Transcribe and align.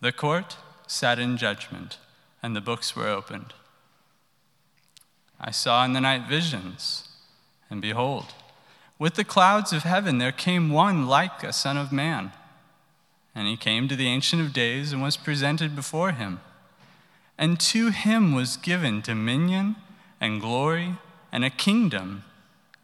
The 0.00 0.12
court 0.12 0.56
sat 0.86 1.18
in 1.18 1.36
judgment, 1.36 1.98
and 2.42 2.56
the 2.56 2.60
books 2.60 2.96
were 2.96 3.08
opened. 3.08 3.52
I 5.40 5.50
saw 5.50 5.84
in 5.84 5.92
the 5.92 6.00
night 6.00 6.28
visions, 6.28 7.08
and 7.68 7.80
behold, 7.80 8.34
with 8.98 9.14
the 9.14 9.24
clouds 9.24 9.72
of 9.72 9.84
heaven 9.84 10.18
there 10.18 10.32
came 10.32 10.70
one 10.70 11.06
like 11.06 11.42
a 11.42 11.52
son 11.52 11.78
of 11.78 11.90
man. 11.90 12.32
And 13.34 13.46
he 13.46 13.56
came 13.56 13.88
to 13.88 13.96
the 13.96 14.08
Ancient 14.08 14.42
of 14.42 14.52
Days 14.52 14.92
and 14.92 15.00
was 15.00 15.16
presented 15.16 15.74
before 15.74 16.12
him. 16.12 16.40
And 17.38 17.58
to 17.60 17.88
him 17.90 18.34
was 18.34 18.58
given 18.58 19.00
dominion 19.00 19.76
and 20.20 20.40
glory 20.40 20.96
and 21.32 21.44
a 21.44 21.50
kingdom 21.50 22.24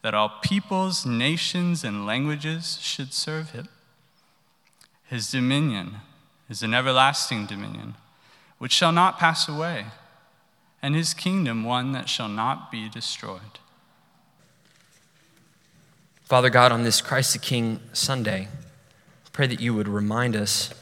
that 0.01 0.15
all 0.15 0.39
peoples, 0.41 1.05
nations, 1.05 1.85
and 1.85 2.07
languages 2.07 2.79
should 2.81 3.13
serve 3.13 3.51
him. 3.51 3.69
His 5.05 5.31
dominion 5.31 5.97
is 6.49 6.63
an 6.63 6.75
everlasting 6.75 7.47
dominion, 7.47 7.95
which 8.59 8.73
shall 8.73 8.93
not 8.93 9.19
pass 9.19 9.49
away, 9.49 9.87
and 10.83 10.95
his 10.95 11.15
kingdom 11.15 11.65
one 11.65 11.93
that 11.93 12.09
shall 12.09 12.29
not 12.29 12.71
be 12.71 12.89
destroyed. 12.89 13.59
Father 16.25 16.51
God, 16.51 16.73
on 16.73 16.83
this 16.83 17.01
Christ 17.01 17.33
the 17.33 17.39
King 17.39 17.81
Sunday, 17.93 18.49
pray 19.33 19.47
that 19.47 19.61
you 19.61 19.75
would 19.75 19.87
remind 19.87 20.35
us 20.35 20.73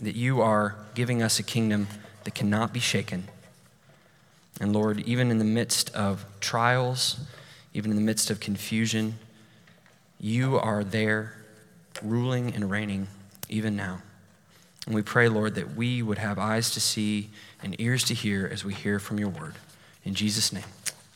that 0.00 0.14
you 0.14 0.40
are 0.40 0.76
giving 0.94 1.22
us 1.22 1.38
a 1.38 1.42
kingdom 1.42 1.88
that 2.24 2.34
cannot 2.34 2.72
be 2.72 2.80
shaken. 2.80 3.28
And 4.60 4.72
Lord, 4.72 5.00
even 5.00 5.30
in 5.30 5.38
the 5.38 5.44
midst 5.44 5.94
of 5.94 6.24
trials, 6.40 7.20
even 7.74 7.90
in 7.90 7.96
the 7.96 8.02
midst 8.02 8.30
of 8.30 8.40
confusion, 8.40 9.18
you 10.20 10.58
are 10.58 10.82
there 10.82 11.34
ruling 12.02 12.54
and 12.54 12.70
reigning 12.70 13.08
even 13.48 13.76
now. 13.76 14.02
And 14.88 14.94
we 14.94 15.02
pray, 15.02 15.28
Lord, 15.28 15.54
that 15.56 15.76
we 15.76 16.00
would 16.00 16.16
have 16.16 16.38
eyes 16.38 16.70
to 16.70 16.80
see 16.80 17.28
and 17.62 17.78
ears 17.78 18.04
to 18.04 18.14
hear 18.14 18.48
as 18.50 18.64
we 18.64 18.72
hear 18.72 18.98
from 18.98 19.18
your 19.18 19.28
word. 19.28 19.52
In 20.02 20.14
Jesus' 20.14 20.50
name, 20.50 20.64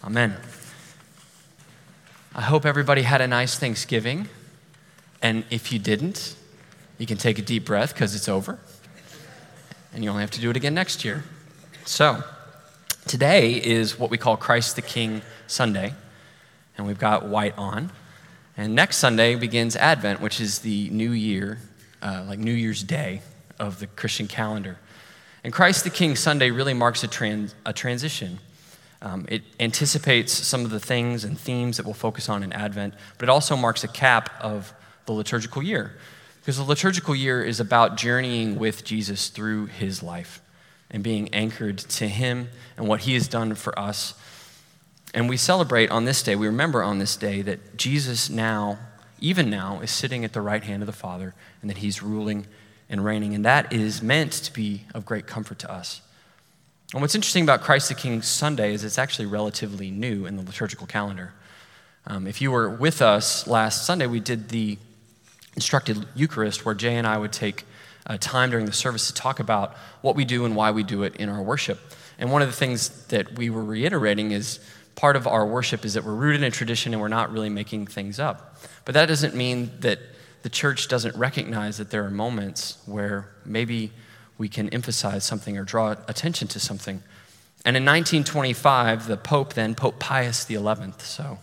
amen. 0.05 0.37
I 2.35 2.43
hope 2.43 2.67
everybody 2.67 3.01
had 3.01 3.23
a 3.23 3.27
nice 3.27 3.59
Thanksgiving. 3.59 4.29
And 5.23 5.45
if 5.49 5.73
you 5.73 5.79
didn't, 5.79 6.37
you 6.99 7.07
can 7.07 7.17
take 7.17 7.39
a 7.39 7.43
deep 7.43 7.65
breath 7.65 7.95
because 7.95 8.15
it's 8.15 8.29
over. 8.29 8.59
And 9.95 10.05
you 10.05 10.11
only 10.11 10.21
have 10.21 10.33
to 10.33 10.41
do 10.43 10.51
it 10.51 10.57
again 10.59 10.75
next 10.75 11.03
year. 11.03 11.25
So, 11.87 12.23
today 13.07 13.55
is 13.55 13.99
what 13.99 14.11
we 14.11 14.19
call 14.19 14.37
Christ 14.37 14.77
the 14.77 14.83
King 14.83 15.23
Sunday. 15.47 15.95
And 16.77 16.87
we've 16.87 16.99
got 16.99 17.27
white 17.27 17.57
on. 17.57 17.91
And 18.55 18.75
next 18.75 18.99
Sunday 18.99 19.35
begins 19.35 19.77
Advent, 19.77 20.21
which 20.21 20.43
is 20.43 20.59
the 20.59 20.91
new 20.91 21.13
year, 21.13 21.59
uh, 22.03 22.27
like 22.29 22.39
New 22.39 22.53
Year's 22.53 22.83
Day 22.83 23.23
of 23.63 23.79
the 23.79 23.87
Christian 23.87 24.27
calendar. 24.27 24.77
And 25.45 25.53
Christ 25.53 25.85
the 25.85 25.91
King 25.91 26.17
Sunday 26.17 26.51
really 26.51 26.75
marks 26.75 27.05
a, 27.05 27.09
trans, 27.09 27.55
a 27.65 27.73
transition. 27.73 28.41
Um, 29.01 29.25
it 29.29 29.43
anticipates 29.61 30.33
some 30.33 30.65
of 30.65 30.71
the 30.71 30.81
things 30.81 31.25
and 31.25 31.39
themes 31.39 31.77
that 31.77 31.87
we'll 31.87 31.95
focus 31.95 32.29
on 32.29 32.43
in 32.43 32.53
Advent, 32.53 32.95
but 33.19 33.29
it 33.29 33.31
also 33.31 33.57
marks 33.57 33.85
a 33.85 33.89
cap 33.89 34.31
of 34.41 34.75
the 35.07 35.13
liturgical 35.13 35.63
year. 35.63 35.97
Because 36.41 36.57
the 36.57 36.65
liturgical 36.65 37.15
year 37.15 37.43
is 37.43 37.61
about 37.61 37.97
journeying 37.97 38.59
with 38.59 38.85
Jesus 38.85 39.29
through 39.29 39.67
his 39.67 40.03
life 40.03 40.41
and 40.91 41.05
being 41.05 41.33
anchored 41.33 41.79
to 41.79 42.09
him 42.09 42.49
and 42.77 42.89
what 42.89 43.03
he 43.03 43.15
has 43.15 43.29
done 43.29 43.55
for 43.55 43.77
us. 43.79 44.15
And 45.15 45.29
we 45.29 45.37
celebrate 45.37 45.91
on 45.91 46.05
this 46.05 46.21
day, 46.23 46.35
we 46.35 46.47
remember 46.47 46.83
on 46.83 46.99
this 46.99 47.17
day 47.17 47.43
that 47.43 47.77
Jesus 47.77 48.29
now, 48.29 48.79
even 49.21 49.49
now, 49.51 49.81
is 49.81 49.93
sitting 49.93 50.25
at 50.25 50.33
the 50.33 50.41
right 50.41 50.65
hand 50.65 50.83
of 50.83 50.87
the 50.87 50.93
Father 50.93 51.35
and 51.61 51.71
that 51.71 51.79
he's 51.79 52.03
ruling 52.03 52.47
and 52.93 53.05
reigning. 53.05 53.35
And 53.35 53.45
that 53.45 53.73
is 53.73 54.03
meant 54.03 54.33
to 54.33 54.53
be 54.53 54.83
of 54.95 55.05
great 55.05 55.27
comfort 55.27 55.59
to 55.61 55.73
us. 55.73 56.03
And 56.93 57.01
what's 57.01 57.15
interesting 57.15 57.43
about 57.43 57.63
Christ 57.63 57.89
the 57.89 57.95
King 57.95 58.23
Sunday 58.23 58.75
is 58.75 58.85
it's 58.85 58.99
actually 58.99 59.27
relatively 59.27 59.91
new 59.91 60.27
in 60.27 60.37
the 60.37 60.43
liturgical 60.43 60.87
calendar. 60.87 61.33
Um, 62.07 62.27
if 62.27 62.43
you 62.43 62.51
were 62.51 62.69
with 62.69 63.01
us 63.01 63.47
last 63.47 63.87
Sunday, 63.87 64.07
we 64.07 64.21
did 64.21 64.51
the 64.51 64.77
instructed 65.55 66.07
Eucharist 66.15 66.65
where 66.65 66.75
Jay 66.75 66.97
and 66.97 67.07
I 67.07 67.17
would 67.17 67.33
take 67.33 67.65
uh, 68.07 68.19
time 68.21 68.51
during 68.51 68.67
the 68.67 68.73
service 68.73 69.07
to 69.07 69.15
talk 69.15 69.41
about 69.41 69.75
what 70.03 70.15
we 70.15 70.25
do 70.25 70.45
and 70.45 70.55
why 70.55 70.71
we 70.71 70.83
do 70.83 71.03
it 71.03 71.17
in 71.17 71.29
our 71.29 71.43
worship. 71.43 71.81
And 72.19 72.31
one 72.31 72.43
of 72.43 72.49
the 72.49 72.55
things 72.55 73.07
that 73.07 73.39
we 73.39 73.49
were 73.49 73.65
reiterating 73.65 74.33
is 74.33 74.61
part 74.95 75.17
of 75.17 75.27
our 75.27 75.47
worship 75.47 75.85
is 75.85 75.95
that 75.95 76.05
we're 76.05 76.15
rooted 76.15 76.43
in 76.43 76.53
tradition 76.53 76.93
and 76.93 77.01
we're 77.01 77.09
not 77.09 77.33
really 77.33 77.49
making 77.49 77.87
things 77.87 78.21
up. 78.21 78.59
But 78.85 78.95
that 78.95 79.07
doesn't 79.07 79.35
mean 79.35 79.71
that 79.81 79.99
the 80.43 80.49
church 80.49 80.89
doesn't 80.89 81.17
recognize 81.17 81.79
that 81.79 81.91
there 81.91 82.05
are 82.05 82.11
moments 82.11 82.79
where 82.87 83.29
maybe 83.45 83.93
we 84.39 84.49
can 84.49 84.69
emphasize 84.71 85.25
something 85.25 85.57
or 85.57 85.65
draw 85.65 85.93
attention 86.09 86.49
to 86.49 86.61
something. 86.61 87.03
And 87.65 87.77
in 87.77 87.85
1925, 87.85 89.07
the 89.07 89.17
Pope 89.17 89.55
then, 89.55 89.75
Pope 89.75 90.01
Pius 90.01 90.47
XI, 90.47 90.59
so 90.99 91.39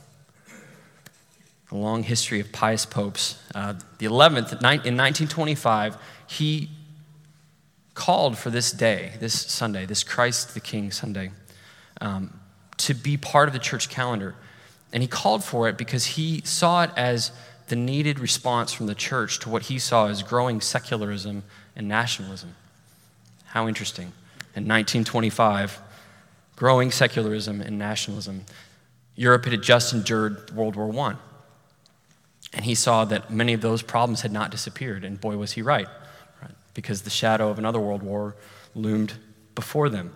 a 1.71 1.75
long 1.75 2.03
history 2.03 2.39
of 2.39 2.51
pious 2.51 2.85
popes, 2.85 3.41
uh, 3.53 3.73
the 3.99 4.07
11th, 4.07 4.51
in 4.51 4.97
1925, 4.97 5.97
he 6.27 6.69
called 7.93 8.37
for 8.37 8.49
this 8.49 8.71
day, 8.71 9.13
this 9.19 9.33
Sunday, 9.33 9.85
this 9.85 10.03
Christ 10.03 10.53
the 10.53 10.59
King 10.59 10.91
Sunday, 10.91 11.31
um, 12.01 12.39
to 12.77 12.93
be 12.93 13.17
part 13.17 13.47
of 13.47 13.53
the 13.53 13.59
church 13.59 13.89
calendar. 13.89 14.35
And 14.91 15.03
he 15.03 15.07
called 15.07 15.43
for 15.43 15.69
it 15.69 15.77
because 15.77 16.05
he 16.05 16.41
saw 16.43 16.83
it 16.83 16.91
as 16.95 17.31
the 17.69 17.75
needed 17.75 18.19
response 18.19 18.73
from 18.73 18.87
the 18.87 18.95
church 18.95 19.39
to 19.39 19.49
what 19.49 19.63
he 19.63 19.79
saw 19.79 20.07
as 20.07 20.23
growing 20.23 20.59
secularism 20.59 21.43
and 21.75 21.87
nationalism. 21.87 22.55
How 23.45 23.67
interesting. 23.67 24.11
In 24.55 24.67
1925, 24.67 25.79
growing 26.55 26.91
secularism 26.91 27.61
and 27.61 27.79
nationalism. 27.79 28.45
Europe 29.15 29.45
had 29.45 29.61
just 29.61 29.93
endured 29.93 30.51
World 30.51 30.75
War 30.75 30.93
I. 31.09 31.15
And 32.53 32.65
he 32.65 32.73
saw 32.73 33.05
that 33.05 33.31
many 33.31 33.53
of 33.53 33.61
those 33.61 33.81
problems 33.81 34.21
had 34.21 34.31
not 34.31 34.49
disappeared. 34.49 35.03
And 35.03 35.21
boy, 35.21 35.37
was 35.37 35.51
he 35.53 35.61
right, 35.61 35.87
right, 36.41 36.51
because 36.73 37.03
the 37.03 37.09
shadow 37.09 37.49
of 37.49 37.59
another 37.59 37.79
world 37.79 38.01
war 38.01 38.35
loomed 38.73 39.13
before 39.53 39.89
them. 39.89 40.13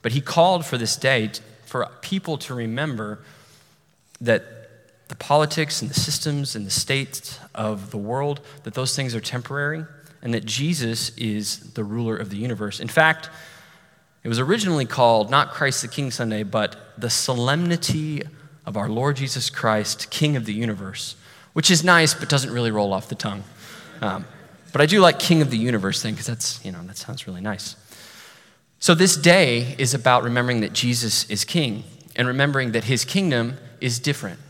But 0.00 0.12
he 0.12 0.20
called 0.20 0.64
for 0.64 0.78
this 0.78 0.96
day 0.96 1.30
for 1.66 1.86
people 2.00 2.38
to 2.38 2.54
remember 2.54 3.20
that 4.20 4.53
the 5.14 5.18
politics 5.18 5.80
and 5.80 5.88
the 5.88 5.94
systems 5.94 6.56
and 6.56 6.66
the 6.66 6.72
states 6.72 7.38
of 7.54 7.92
the 7.92 7.96
world, 7.96 8.40
that 8.64 8.74
those 8.74 8.96
things 8.96 9.14
are 9.14 9.20
temporary, 9.20 9.84
and 10.22 10.34
that 10.34 10.44
Jesus 10.44 11.16
is 11.16 11.72
the 11.74 11.84
ruler 11.84 12.16
of 12.16 12.30
the 12.30 12.36
universe. 12.36 12.80
In 12.80 12.88
fact, 12.88 13.30
it 14.24 14.28
was 14.28 14.40
originally 14.40 14.86
called 14.86 15.30
not 15.30 15.52
Christ 15.52 15.82
the 15.82 15.88
King 15.88 16.10
Sunday, 16.10 16.42
but 16.42 16.76
the 16.98 17.10
solemnity 17.10 18.22
of 18.66 18.76
our 18.76 18.88
Lord 18.88 19.14
Jesus 19.14 19.50
Christ, 19.50 20.10
King 20.10 20.34
of 20.34 20.46
the 20.46 20.52
universe, 20.52 21.14
which 21.52 21.70
is 21.70 21.84
nice 21.84 22.12
but 22.12 22.28
doesn't 22.28 22.52
really 22.52 22.72
roll 22.72 22.92
off 22.92 23.08
the 23.08 23.14
tongue. 23.14 23.44
Um, 24.00 24.24
but 24.72 24.80
I 24.80 24.86
do 24.86 24.98
like 24.98 25.20
King 25.20 25.42
of 25.42 25.50
the 25.50 25.58
universe 25.58 26.02
thing 26.02 26.14
because 26.14 26.26
that's, 26.26 26.64
you 26.64 26.72
know, 26.72 26.82
that 26.86 26.96
sounds 26.96 27.28
really 27.28 27.40
nice. 27.40 27.76
So 28.80 28.96
this 28.96 29.16
day 29.16 29.76
is 29.78 29.94
about 29.94 30.24
remembering 30.24 30.62
that 30.62 30.72
Jesus 30.72 31.30
is 31.30 31.44
King 31.44 31.84
and 32.16 32.26
remembering 32.26 32.72
that 32.72 32.82
his 32.82 33.04
kingdom 33.04 33.58
is 33.80 34.00
different. 34.00 34.40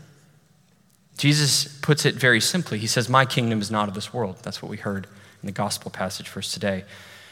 Jesus 1.17 1.67
puts 1.79 2.05
it 2.05 2.15
very 2.15 2.41
simply. 2.41 2.77
He 2.77 2.87
says, 2.87 3.07
My 3.07 3.25
kingdom 3.25 3.61
is 3.61 3.71
not 3.71 3.87
of 3.87 3.95
this 3.95 4.13
world. 4.13 4.37
That's 4.43 4.61
what 4.61 4.69
we 4.69 4.77
heard 4.77 5.05
in 5.41 5.45
the 5.45 5.51
gospel 5.51 5.91
passage 5.91 6.27
for 6.27 6.39
us 6.39 6.51
today. 6.51 6.83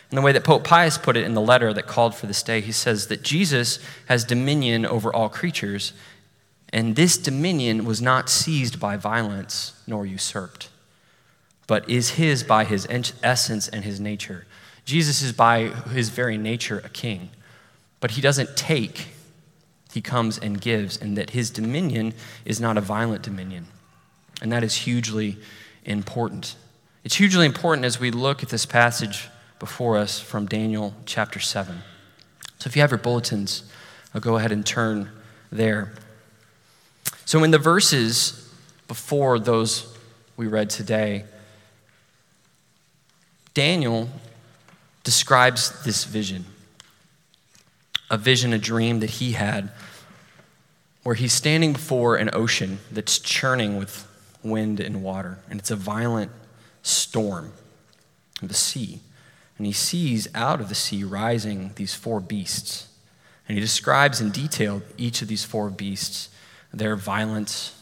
And 0.09 0.18
the 0.18 0.21
way 0.21 0.31
that 0.31 0.44
Pope 0.44 0.63
Pius 0.63 0.97
put 0.97 1.18
it 1.18 1.25
in 1.25 1.33
the 1.33 1.41
letter 1.41 1.74
that 1.74 1.88
called 1.88 2.13
for 2.13 2.27
this 2.27 2.44
day, 2.44 2.62
he 2.62 2.71
says 2.71 3.07
that 3.07 3.24
Jesus 3.24 3.80
has 4.07 4.24
dominion 4.24 4.85
over 4.85 5.12
all 5.12 5.27
creatures, 5.27 5.91
and 6.71 6.95
this 6.95 7.18
dominion 7.18 7.83
was 7.83 8.01
not 8.01 8.30
seized 8.30 8.80
by 8.80 8.95
violence 8.95 9.74
nor 9.88 10.06
usurped, 10.06 10.69
but 11.65 11.89
is 11.89 12.12
his 12.12 12.44
by 12.44 12.63
his 12.63 12.88
essence 13.24 13.68
and 13.68 13.83
his 13.83 14.00
nature. 14.00 14.45
Jesus 14.86 15.21
is 15.21 15.31
by 15.31 15.69
his 15.69 16.09
very 16.09 16.38
nature 16.38 16.79
a 16.86 16.89
king, 16.89 17.31
but 18.00 18.12
he 18.12 18.21
doesn't 18.21 18.56
take, 18.56 19.07
he 19.94 20.01
comes 20.01 20.38
and 20.38 20.62
gives, 20.62 20.95
and 20.95 21.18
that 21.18 21.31
his 21.31 21.50
dominion 21.50 22.13
is 22.45 22.62
not 22.62 22.77
a 22.77 22.81
violent 22.81 23.24
dominion. 23.24 23.65
And 24.41 24.51
that 24.51 24.63
is 24.63 24.75
hugely 24.75 25.38
important. 25.85 26.56
It's 27.03 27.15
hugely 27.15 27.45
important 27.45 27.85
as 27.85 28.00
we 28.00 28.12
look 28.12 28.44
at 28.44 28.50
this 28.50 28.65
passage 28.65 29.30
before 29.59 29.97
us 29.97 30.19
from 30.19 30.45
Daniel 30.45 30.94
chapter 31.06 31.39
7. 31.39 31.81
So 32.59 32.68
if 32.68 32.75
you 32.75 32.81
have 32.81 32.91
your 32.91 32.97
bulletins, 32.97 33.63
I'll 34.13 34.21
go 34.21 34.38
ahead 34.38 34.51
and 34.51 34.65
turn 34.65 35.09
there. 35.51 35.94
So 37.25 37.44
in 37.44 37.51
the 37.51 37.57
verses 37.57 38.53
before 38.88 39.39
those 39.39 39.97
we 40.38 40.47
read 40.47 40.69
today, 40.69 41.25
Daniel 43.53 44.09
describes 45.03 45.83
this 45.83 46.06
vision 46.06 46.45
a 48.09 48.18
vision, 48.18 48.53
a 48.53 48.59
dream 48.59 49.00
that 49.00 49.09
he 49.09 49.31
had, 49.31 49.71
where 51.01 51.15
he's 51.15 51.33
standing 51.33 51.74
before 51.74 52.15
an 52.15 52.29
ocean 52.33 52.77
that's 52.91 53.18
churning 53.18 53.77
with 53.77 54.07
wind 54.43 54.79
and 54.79 55.03
water, 55.03 55.39
and 55.49 55.59
it's 55.59 55.71
a 55.71 55.75
violent 55.75 56.31
storm 56.81 57.53
of 58.41 58.47
the 58.47 58.53
sea. 58.53 58.99
And 59.57 59.67
he 59.67 59.73
sees 59.73 60.27
out 60.33 60.59
of 60.59 60.69
the 60.69 60.75
sea 60.75 61.03
rising 61.03 61.71
these 61.75 61.93
four 61.93 62.19
beasts. 62.19 62.87
And 63.47 63.57
he 63.57 63.61
describes 63.61 64.19
in 64.19 64.31
detail 64.31 64.81
each 64.97 65.21
of 65.21 65.27
these 65.27 65.43
four 65.43 65.69
beasts, 65.69 66.29
their 66.73 66.95
violence, 66.95 67.79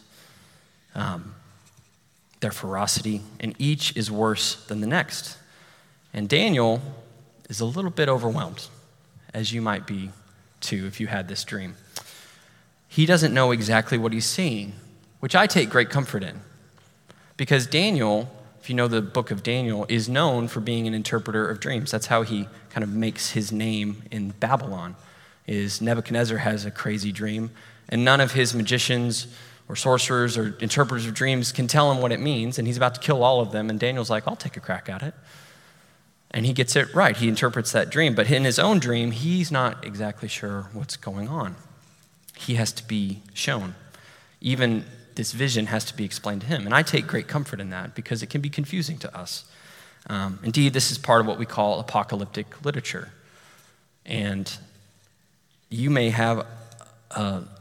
um, 0.96 1.36
their 2.42 2.52
ferocity, 2.52 3.22
and 3.40 3.56
each 3.58 3.96
is 3.96 4.12
worse 4.12 4.56
than 4.66 4.82
the 4.82 4.88
next. 4.88 5.38
And 6.14 6.28
Daniel 6.28 6.82
is 7.50 7.60
a 7.60 7.66
little 7.66 7.92
bit 7.92 8.10
overwhelmed, 8.10 8.68
as 9.34 9.54
you 9.54 9.62
might 9.62 9.88
be 9.88 10.12
too 10.60 10.86
if 10.88 11.00
you 11.00 11.08
had 11.08 11.28
this 11.28 11.44
dream. 11.44 11.76
He 12.88 13.06
doesn't 13.06 13.34
know 13.34 13.52
exactly 13.52 13.98
what 13.98 14.12
he's 14.12 14.26
seeing, 14.26 14.74
which 15.22 15.36
I 15.36 15.48
take 15.48 15.70
great 15.70 15.90
comfort 15.90 16.24
in. 16.24 16.42
Because 17.42 17.66
Daniel, 17.66 18.30
if 18.62 18.70
you 18.70 18.76
know 18.76 18.88
the 18.88 19.02
book 19.02 19.32
of 19.32 19.42
Daniel, 19.42 19.88
is 19.90 20.08
known 20.08 20.48
for 20.48 20.60
being 20.60 20.86
an 20.86 20.94
interpreter 20.94 21.50
of 21.50 21.60
dreams. 21.60 21.90
That's 21.90 22.06
how 22.06 22.22
he 22.22 22.48
kind 22.70 22.84
of 22.84 22.94
makes 22.94 23.32
his 23.32 23.52
name 23.52 24.04
in 24.12 24.30
Babylon. 24.40 24.96
Is 25.48 25.82
Nebuchadnezzar 25.82 26.38
has 26.38 26.66
a 26.66 26.70
crazy 26.70 27.12
dream, 27.12 27.50
and 27.90 28.06
none 28.06 28.22
of 28.22 28.34
his 28.34 28.54
magicians 28.54 29.26
or 29.68 29.76
sorcerers 29.76 30.38
or 30.38 30.56
interpreters 30.60 31.08
of 31.08 31.16
dreams 31.16 31.52
can 31.52 31.66
tell 31.66 31.92
him 31.92 32.00
what 32.00 32.12
it 32.12 32.20
means, 32.20 32.60
and 32.60 32.68
he's 32.68 32.78
about 32.78 32.94
to 32.94 33.02
kill 33.02 33.24
all 33.24 33.42
of 33.42 33.52
them, 33.52 33.72
and 33.72 33.80
Daniel's 33.80 34.12
like, 34.12 34.28
I'll 34.28 34.36
take 34.36 34.56
a 34.56 34.60
crack 34.60 34.88
at 34.88 35.02
it. 35.02 35.16
And 36.30 36.46
he 36.46 36.54
gets 36.54 36.76
it 36.76 36.94
right. 36.94 37.18
He 37.18 37.28
interprets 37.28 37.72
that 37.72 37.90
dream. 37.90 38.14
But 38.14 38.30
in 38.30 38.44
his 38.44 38.60
own 38.60 38.78
dream, 38.78 39.10
he's 39.10 39.52
not 39.52 39.84
exactly 39.84 40.28
sure 40.28 40.70
what's 40.74 40.96
going 40.96 41.28
on. 41.28 41.56
He 42.38 42.54
has 42.54 42.72
to 42.74 42.88
be 42.88 43.24
shown. 43.34 43.74
Even 44.42 44.86
this 45.16 45.32
vision 45.32 45.68
has 45.68 45.86
to 45.86 45.96
be 45.96 46.06
explained 46.06 46.42
to 46.42 46.48
him. 46.48 46.66
And 46.66 46.74
I 46.74 46.84
take 46.84 47.08
great 47.08 47.28
comfort 47.28 47.60
in 47.60 47.70
that 47.70 47.96
because 47.96 48.24
it 48.24 48.30
can 48.30 48.42
be 48.42 48.50
confusing 48.50 48.98
to 49.00 49.18
us. 49.18 49.46
Um, 50.08 50.40
indeed, 50.44 50.74
this 50.74 50.92
is 50.92 50.98
part 50.98 51.22
of 51.22 51.28
what 51.28 51.38
we 51.38 51.46
call 51.46 51.80
apocalyptic 51.80 52.64
literature. 52.66 53.10
And 54.06 54.52
you 55.70 55.90
may 55.90 56.10
have 56.10 56.46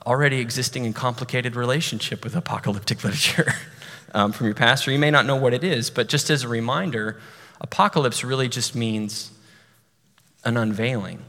already 0.06 0.38
existing 0.38 0.86
and 0.86 0.94
complicated 0.94 1.56
relationship 1.56 2.24
with 2.24 2.36
apocalyptic 2.36 3.02
literature 3.04 3.52
um, 4.14 4.32
from 4.32 4.46
your 4.46 4.54
pastor. 4.54 4.90
You 4.90 4.98
may 4.98 5.10
not 5.10 5.26
know 5.26 5.36
what 5.36 5.52
it 5.52 5.64
is, 5.64 5.90
but 5.90 6.08
just 6.08 6.30
as 6.30 6.44
a 6.44 6.48
reminder, 6.48 7.20
Apocalypse 7.60 8.24
really 8.24 8.48
just 8.48 8.74
means 8.74 9.30
an 10.44 10.56
unveiling. 10.56 11.22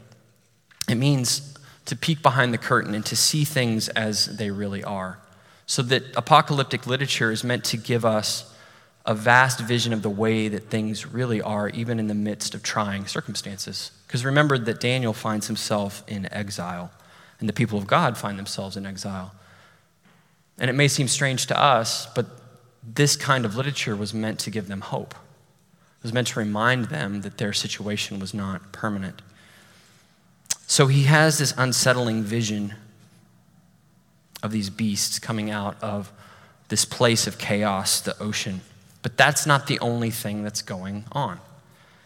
It 0.88 0.94
means 0.94 1.56
to 1.84 1.96
peek 1.96 2.22
behind 2.22 2.54
the 2.54 2.58
curtain 2.58 2.94
and 2.94 3.04
to 3.06 3.16
see 3.16 3.44
things 3.44 3.88
as 3.90 4.36
they 4.38 4.50
really 4.50 4.82
are. 4.82 5.18
So 5.72 5.80
that 5.84 6.14
apocalyptic 6.18 6.86
literature 6.86 7.32
is 7.32 7.42
meant 7.42 7.64
to 7.64 7.78
give 7.78 8.04
us 8.04 8.54
a 9.06 9.14
vast 9.14 9.58
vision 9.58 9.94
of 9.94 10.02
the 10.02 10.10
way 10.10 10.48
that 10.48 10.68
things 10.68 11.06
really 11.06 11.40
are, 11.40 11.70
even 11.70 11.98
in 11.98 12.08
the 12.08 12.14
midst 12.14 12.54
of 12.54 12.62
trying 12.62 13.06
circumstances. 13.06 13.90
Because 14.06 14.22
remember 14.22 14.58
that 14.58 14.80
Daniel 14.80 15.14
finds 15.14 15.46
himself 15.46 16.04
in 16.06 16.30
exile, 16.30 16.90
and 17.40 17.48
the 17.48 17.54
people 17.54 17.78
of 17.78 17.86
God 17.86 18.18
find 18.18 18.38
themselves 18.38 18.76
in 18.76 18.84
exile. 18.84 19.32
And 20.58 20.68
it 20.68 20.74
may 20.74 20.88
seem 20.88 21.08
strange 21.08 21.46
to 21.46 21.58
us, 21.58 22.04
but 22.14 22.26
this 22.82 23.16
kind 23.16 23.46
of 23.46 23.56
literature 23.56 23.96
was 23.96 24.12
meant 24.12 24.40
to 24.40 24.50
give 24.50 24.68
them 24.68 24.82
hope. 24.82 25.14
It 25.14 26.02
was 26.02 26.12
meant 26.12 26.26
to 26.26 26.38
remind 26.38 26.90
them 26.90 27.22
that 27.22 27.38
their 27.38 27.54
situation 27.54 28.18
was 28.18 28.34
not 28.34 28.72
permanent. 28.72 29.22
So 30.66 30.88
he 30.88 31.04
has 31.04 31.38
this 31.38 31.54
unsettling 31.56 32.24
vision 32.24 32.74
of 34.42 34.52
these 34.52 34.70
beasts 34.70 35.18
coming 35.18 35.50
out 35.50 35.80
of 35.82 36.12
this 36.68 36.84
place 36.84 37.26
of 37.26 37.38
chaos, 37.38 38.00
the 38.00 38.20
ocean. 38.20 38.60
But 39.02 39.16
that's 39.16 39.46
not 39.46 39.66
the 39.66 39.78
only 39.80 40.10
thing 40.10 40.42
that's 40.42 40.62
going 40.62 41.04
on. 41.12 41.38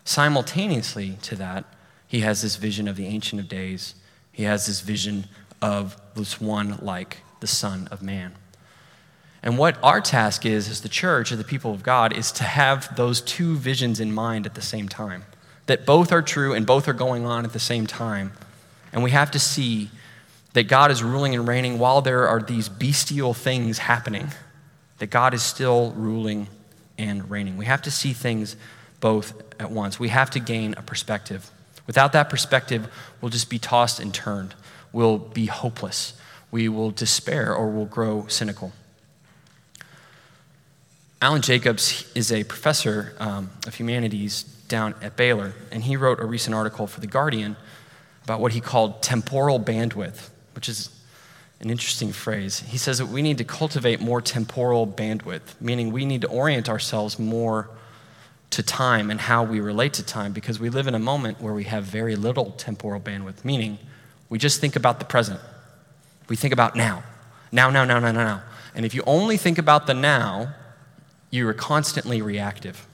Simultaneously 0.04 1.18
to 1.22 1.36
that, 1.36 1.64
he 2.08 2.20
has 2.20 2.42
this 2.42 2.56
vision 2.56 2.88
of 2.88 2.96
the 2.96 3.06
Ancient 3.06 3.40
of 3.40 3.48
Days. 3.48 3.94
He 4.32 4.44
has 4.44 4.66
this 4.66 4.80
vision 4.80 5.26
of 5.60 5.96
this 6.14 6.40
one 6.40 6.78
like 6.80 7.18
the 7.40 7.46
Son 7.46 7.88
of 7.90 8.02
Man. 8.02 8.34
And 9.42 9.58
what 9.58 9.78
our 9.82 10.00
task 10.00 10.44
is 10.44 10.68
as 10.68 10.80
the 10.80 10.88
church, 10.88 11.30
as 11.30 11.38
the 11.38 11.44
people 11.44 11.72
of 11.72 11.82
God, 11.82 12.16
is 12.16 12.32
to 12.32 12.44
have 12.44 12.94
those 12.96 13.20
two 13.20 13.56
visions 13.56 14.00
in 14.00 14.12
mind 14.12 14.46
at 14.46 14.54
the 14.54 14.62
same 14.62 14.88
time. 14.88 15.24
That 15.66 15.86
both 15.86 16.12
are 16.12 16.22
true 16.22 16.52
and 16.52 16.66
both 16.66 16.88
are 16.88 16.92
going 16.92 17.26
on 17.26 17.44
at 17.44 17.52
the 17.52 17.58
same 17.58 17.86
time. 17.86 18.32
And 18.92 19.02
we 19.02 19.10
have 19.10 19.30
to 19.32 19.38
see 19.38 19.90
that 20.56 20.68
God 20.68 20.90
is 20.90 21.02
ruling 21.02 21.34
and 21.34 21.46
reigning 21.46 21.78
while 21.78 22.00
there 22.00 22.26
are 22.26 22.40
these 22.40 22.70
bestial 22.70 23.34
things 23.34 23.76
happening. 23.76 24.28
That 25.00 25.08
God 25.08 25.34
is 25.34 25.42
still 25.42 25.90
ruling 25.90 26.48
and 26.96 27.30
reigning. 27.30 27.58
We 27.58 27.66
have 27.66 27.82
to 27.82 27.90
see 27.90 28.14
things 28.14 28.56
both 28.98 29.34
at 29.60 29.70
once. 29.70 30.00
We 30.00 30.08
have 30.08 30.30
to 30.30 30.40
gain 30.40 30.72
a 30.78 30.80
perspective. 30.80 31.50
Without 31.86 32.14
that 32.14 32.30
perspective, 32.30 32.88
we'll 33.20 33.28
just 33.28 33.50
be 33.50 33.58
tossed 33.58 34.00
and 34.00 34.14
turned. 34.14 34.54
We'll 34.94 35.18
be 35.18 35.44
hopeless. 35.44 36.14
We 36.50 36.70
will 36.70 36.90
despair 36.90 37.54
or 37.54 37.68
we'll 37.68 37.84
grow 37.84 38.24
cynical. 38.28 38.72
Alan 41.20 41.42
Jacobs 41.42 42.10
is 42.14 42.32
a 42.32 42.44
professor 42.44 43.14
um, 43.18 43.50
of 43.66 43.74
humanities 43.74 44.44
down 44.68 44.94
at 45.02 45.16
Baylor, 45.16 45.52
and 45.70 45.82
he 45.82 45.98
wrote 45.98 46.18
a 46.18 46.24
recent 46.24 46.54
article 46.54 46.86
for 46.86 47.00
The 47.00 47.06
Guardian 47.06 47.56
about 48.24 48.40
what 48.40 48.52
he 48.52 48.62
called 48.62 49.02
temporal 49.02 49.60
bandwidth, 49.60 50.30
which 50.56 50.68
is 50.68 50.90
an 51.60 51.70
interesting 51.70 52.12
phrase. 52.12 52.60
He 52.60 52.78
says 52.78 52.98
that 52.98 53.06
we 53.06 53.22
need 53.22 53.38
to 53.38 53.44
cultivate 53.44 54.00
more 54.00 54.20
temporal 54.20 54.86
bandwidth, 54.86 55.60
meaning 55.60 55.92
we 55.92 56.04
need 56.04 56.22
to 56.22 56.28
orient 56.28 56.68
ourselves 56.68 57.18
more 57.18 57.70
to 58.50 58.62
time 58.62 59.10
and 59.10 59.20
how 59.20 59.44
we 59.44 59.60
relate 59.60 59.92
to 59.94 60.02
time 60.02 60.32
because 60.32 60.58
we 60.58 60.68
live 60.68 60.86
in 60.86 60.94
a 60.94 60.98
moment 60.98 61.40
where 61.40 61.54
we 61.54 61.64
have 61.64 61.84
very 61.84 62.16
little 62.16 62.52
temporal 62.52 63.00
bandwidth, 63.00 63.44
meaning 63.44 63.78
we 64.28 64.38
just 64.38 64.60
think 64.60 64.76
about 64.76 64.98
the 64.98 65.04
present. 65.04 65.40
We 66.28 66.36
think 66.36 66.52
about 66.52 66.74
now. 66.74 67.04
Now, 67.52 67.70
now, 67.70 67.84
now, 67.84 67.98
now, 67.98 68.12
now, 68.12 68.24
now. 68.24 68.42
And 68.74 68.84
if 68.84 68.94
you 68.94 69.02
only 69.06 69.36
think 69.36 69.58
about 69.58 69.86
the 69.86 69.94
now, 69.94 70.54
you 71.30 71.48
are 71.48 71.54
constantly 71.54 72.20
reactive. 72.20 72.86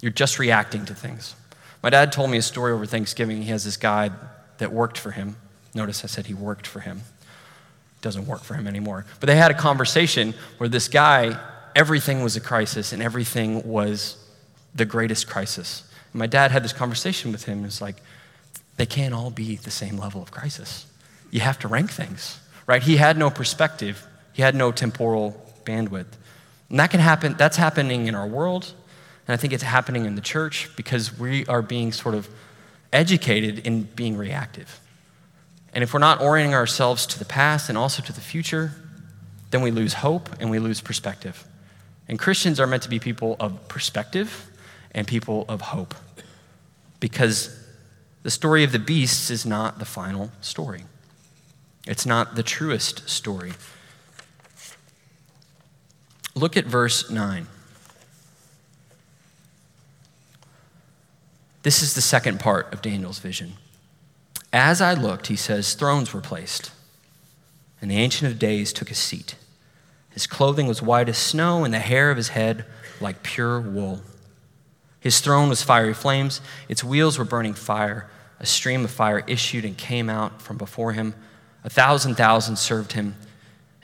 You're 0.00 0.12
just 0.12 0.38
reacting 0.38 0.84
to 0.86 0.94
things. 0.94 1.34
My 1.82 1.90
dad 1.90 2.12
told 2.12 2.30
me 2.30 2.38
a 2.38 2.42
story 2.42 2.72
over 2.72 2.86
Thanksgiving. 2.86 3.42
He 3.42 3.50
has 3.50 3.64
this 3.64 3.76
guy 3.76 4.10
that 4.58 4.72
worked 4.72 4.98
for 4.98 5.10
him. 5.10 5.36
Notice 5.74 6.04
I 6.04 6.06
said 6.06 6.26
he 6.26 6.34
worked 6.34 6.66
for 6.66 6.80
him. 6.80 7.02
Doesn't 8.00 8.26
work 8.26 8.42
for 8.42 8.54
him 8.54 8.66
anymore. 8.66 9.06
But 9.20 9.26
they 9.26 9.36
had 9.36 9.50
a 9.50 9.54
conversation 9.54 10.34
where 10.58 10.68
this 10.68 10.88
guy, 10.88 11.38
everything 11.74 12.22
was 12.22 12.36
a 12.36 12.40
crisis 12.40 12.92
and 12.92 13.02
everything 13.02 13.66
was 13.66 14.16
the 14.74 14.84
greatest 14.84 15.28
crisis. 15.28 15.82
And 16.12 16.18
my 16.20 16.26
dad 16.26 16.50
had 16.50 16.62
this 16.62 16.72
conversation 16.72 17.32
with 17.32 17.44
him. 17.44 17.64
It's 17.64 17.80
like, 17.80 17.96
they 18.76 18.86
can't 18.86 19.14
all 19.14 19.30
be 19.30 19.56
the 19.56 19.70
same 19.70 19.98
level 19.98 20.22
of 20.22 20.30
crisis. 20.30 20.86
You 21.30 21.40
have 21.40 21.58
to 21.60 21.68
rank 21.68 21.90
things, 21.90 22.40
right? 22.66 22.82
He 22.82 22.96
had 22.96 23.16
no 23.16 23.30
perspective, 23.30 24.06
he 24.32 24.42
had 24.42 24.54
no 24.54 24.72
temporal 24.72 25.40
bandwidth. 25.64 26.06
And 26.70 26.80
that 26.80 26.90
can 26.90 27.00
happen, 27.00 27.34
that's 27.38 27.56
happening 27.56 28.06
in 28.06 28.14
our 28.14 28.26
world, 28.26 28.72
and 29.26 29.34
I 29.34 29.36
think 29.36 29.52
it's 29.52 29.62
happening 29.62 30.06
in 30.06 30.16
the 30.16 30.20
church 30.20 30.70
because 30.76 31.18
we 31.18 31.46
are 31.46 31.62
being 31.62 31.92
sort 31.92 32.14
of 32.14 32.28
educated 32.92 33.60
in 33.60 33.82
being 33.82 34.16
reactive. 34.16 34.80
And 35.74 35.82
if 35.82 35.92
we're 35.92 36.00
not 36.00 36.20
orienting 36.20 36.54
ourselves 36.54 37.04
to 37.06 37.18
the 37.18 37.24
past 37.24 37.68
and 37.68 37.76
also 37.76 38.02
to 38.02 38.12
the 38.12 38.20
future, 38.20 38.72
then 39.50 39.60
we 39.60 39.72
lose 39.72 39.94
hope 39.94 40.30
and 40.40 40.50
we 40.50 40.60
lose 40.60 40.80
perspective. 40.80 41.44
And 42.08 42.18
Christians 42.18 42.60
are 42.60 42.66
meant 42.66 42.84
to 42.84 42.88
be 42.88 43.00
people 43.00 43.36
of 43.40 43.68
perspective 43.68 44.50
and 44.92 45.06
people 45.06 45.44
of 45.48 45.60
hope 45.60 45.94
because 47.00 47.60
the 48.22 48.30
story 48.30 48.62
of 48.62 48.72
the 48.72 48.78
beasts 48.78 49.30
is 49.30 49.44
not 49.44 49.80
the 49.80 49.84
final 49.84 50.30
story. 50.40 50.84
It's 51.86 52.06
not 52.06 52.36
the 52.36 52.42
truest 52.42 53.08
story. 53.08 53.52
Look 56.34 56.56
at 56.56 56.64
verse 56.64 57.10
9. 57.10 57.46
This 61.62 61.82
is 61.82 61.94
the 61.94 62.00
second 62.00 62.40
part 62.40 62.72
of 62.72 62.80
Daniel's 62.80 63.18
vision. 63.18 63.54
As 64.54 64.80
I 64.80 64.94
looked, 64.94 65.26
he 65.26 65.34
says, 65.34 65.74
thrones 65.74 66.14
were 66.14 66.20
placed, 66.20 66.70
and 67.80 67.90
the 67.90 67.96
Ancient 67.96 68.30
of 68.30 68.38
Days 68.38 68.72
took 68.72 68.88
a 68.88 68.94
seat. 68.94 69.34
His 70.10 70.28
clothing 70.28 70.68
was 70.68 70.80
white 70.80 71.08
as 71.08 71.18
snow, 71.18 71.64
and 71.64 71.74
the 71.74 71.80
hair 71.80 72.08
of 72.08 72.16
his 72.16 72.28
head 72.28 72.64
like 73.00 73.24
pure 73.24 73.60
wool. 73.60 74.02
His 75.00 75.18
throne 75.20 75.48
was 75.48 75.64
fiery 75.64 75.92
flames, 75.92 76.40
its 76.68 76.84
wheels 76.84 77.18
were 77.18 77.24
burning 77.24 77.54
fire. 77.54 78.08
A 78.38 78.46
stream 78.46 78.84
of 78.84 78.92
fire 78.92 79.24
issued 79.26 79.64
and 79.64 79.76
came 79.76 80.08
out 80.08 80.40
from 80.40 80.56
before 80.56 80.92
him. 80.92 81.16
A 81.64 81.70
thousand 81.70 82.14
thousand 82.14 82.54
served 82.54 82.92
him, 82.92 83.16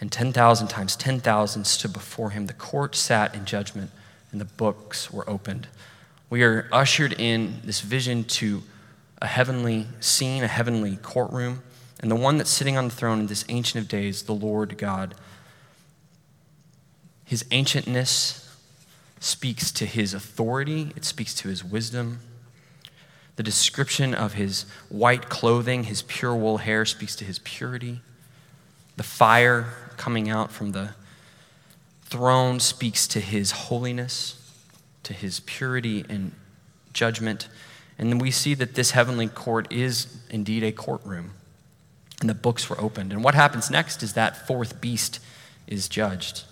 and 0.01 0.13
10,000 0.13 0.69
times 0.69 0.95
10,000 0.95 1.67
stood 1.67 1.93
before 1.93 2.31
him. 2.31 2.47
The 2.47 2.53
court 2.53 2.95
sat 2.95 3.35
in 3.35 3.45
judgment, 3.45 3.91
and 4.31 4.41
the 4.41 4.45
books 4.45 5.13
were 5.13 5.29
opened. 5.29 5.67
We 6.29 6.45
are 6.45 6.69
ushered 6.71 7.15
in 7.19 7.61
this 7.65 7.81
vision 7.81 8.23
to 8.23 8.63
a 9.23 9.27
heavenly 9.27 9.87
scene, 10.01 10.43
a 10.43 10.49
heavenly 10.49 10.97
courtroom, 10.97 11.63
and 12.01 12.11
the 12.11 12.17
one 12.17 12.39
that's 12.39 12.51
sitting 12.51 12.77
on 12.77 12.85
the 12.85 12.95
throne 12.95 13.21
in 13.21 13.27
this 13.27 13.45
Ancient 13.49 13.85
of 13.85 13.89
Days, 13.89 14.23
the 14.23 14.33
Lord 14.33 14.79
God. 14.79 15.15
His 17.25 17.45
ancientness 17.51 18.49
speaks 19.21 19.71
to 19.73 19.85
his 19.87 20.15
authority, 20.15 20.93
it 20.97 21.05
speaks 21.05 21.35
to 21.35 21.49
his 21.49 21.63
wisdom. 21.63 22.21
The 23.37 23.43
description 23.43 24.15
of 24.15 24.35
his 24.35 24.65
white 24.89 25.29
clothing, 25.29 25.85
his 25.85 26.03
pure 26.03 26.35
wool 26.35 26.59
hair, 26.59 26.85
speaks 26.85 27.15
to 27.17 27.25
his 27.25 27.39
purity. 27.39 28.01
The 28.97 29.03
fire 29.03 29.67
coming 29.97 30.29
out 30.29 30.51
from 30.51 30.73
the 30.73 30.91
throne 32.05 32.59
speaks 32.59 33.07
to 33.09 33.21
his 33.21 33.53
holiness, 33.53 34.37
to 35.05 35.13
his 35.13 35.41
purity 35.41 36.05
and 36.09 36.33
judgment. 36.93 37.49
And 38.01 38.19
we 38.19 38.31
see 38.31 38.55
that 38.55 38.75
this 38.75 38.93
heavenly 38.93 39.29
court 39.29 39.71
is 39.71 40.17
indeed 40.31 40.65
a 40.65 40.73
courtroom. 40.73 41.33
And 42.21 42.31
the 42.31 42.35
books 42.35 42.71
were 42.71 42.81
opened. 42.81 43.13
And 43.13 43.23
what 43.23 43.35
happens 43.35 43.71
next 43.71 44.03
is 44.03 44.15
that 44.15 44.47
fourth 44.47 44.81
beast 44.81 45.21
is 45.67 45.87
judged. 45.87 46.45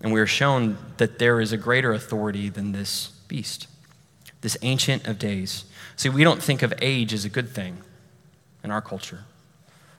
And 0.00 0.14
we 0.14 0.20
are 0.20 0.26
shown 0.26 0.78
that 0.96 1.18
there 1.18 1.42
is 1.42 1.52
a 1.52 1.58
greater 1.58 1.92
authority 1.92 2.48
than 2.48 2.72
this 2.72 3.08
beast, 3.28 3.66
this 4.40 4.56
ancient 4.62 5.06
of 5.06 5.18
days. 5.18 5.66
See, 5.96 6.08
we 6.08 6.24
don't 6.24 6.42
think 6.42 6.62
of 6.62 6.72
age 6.80 7.12
as 7.12 7.26
a 7.26 7.28
good 7.28 7.50
thing 7.50 7.76
in 8.64 8.70
our 8.70 8.80
culture, 8.80 9.24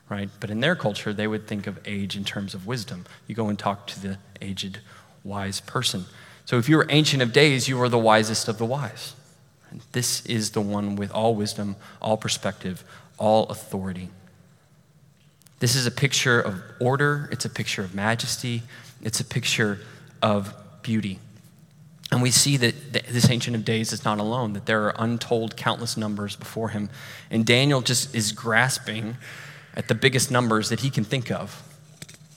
right? 0.10 0.30
But 0.40 0.50
in 0.50 0.60
their 0.60 0.76
culture, 0.76 1.14
they 1.14 1.28
would 1.28 1.48
think 1.48 1.68
of 1.68 1.80
age 1.86 2.18
in 2.18 2.24
terms 2.24 2.56
of 2.56 2.66
wisdom. 2.66 3.06
You 3.28 3.36
go 3.36 3.48
and 3.48 3.60
talk 3.60 3.86
to 3.88 4.02
the 4.02 4.18
aged, 4.42 4.80
wise 5.24 5.60
person. 5.60 6.06
So 6.46 6.58
if 6.58 6.68
you 6.68 6.78
were 6.78 6.88
ancient 6.90 7.22
of 7.22 7.32
days, 7.32 7.68
you 7.68 7.78
were 7.78 7.90
the 7.90 8.00
wisest 8.00 8.48
of 8.48 8.58
the 8.58 8.66
wise. 8.66 9.14
This 9.92 10.26
is 10.26 10.52
the 10.52 10.62
one 10.62 10.96
with 10.96 11.12
all 11.12 11.36
wisdom, 11.36 11.76
all 12.02 12.18
perspective, 12.18 12.84
all 13.18 13.46
authority. 13.48 14.10
This 15.60 15.76
is 15.76 15.86
a 15.86 15.92
picture 15.92 16.42
of 16.42 16.62
order, 16.80 17.30
it's 17.32 17.46
a 17.46 17.50
picture 17.50 17.84
of 17.84 17.94
majesty, 17.94 18.64
it's 19.02 19.20
a 19.20 19.26
picture 19.26 19.80
of 20.22 20.54
beauty. 20.82 21.20
And 22.12 22.22
we 22.22 22.32
see 22.32 22.58
that 22.58 22.94
this 22.94 23.30
Ancient 23.30 23.56
of 23.56 23.64
Days 23.64 23.94
is 23.94 24.04
not 24.04 24.20
alone, 24.20 24.54
that 24.54 24.66
there 24.66 24.84
are 24.84 24.96
untold 25.00 25.56
countless 25.56 25.96
numbers 25.96 26.36
before 26.36 26.70
him. 26.70 26.90
And 27.30 27.46
Daniel 27.46 27.82
just 27.82 28.14
is 28.14 28.34
grasping 28.34 29.16
at 29.76 29.88
the 29.88 29.96
biggest 29.96 30.30
numbers 30.30 30.70
that 30.70 30.82
he 30.82 30.90
can 30.90 31.06
think 31.06 31.32
of 31.32 31.64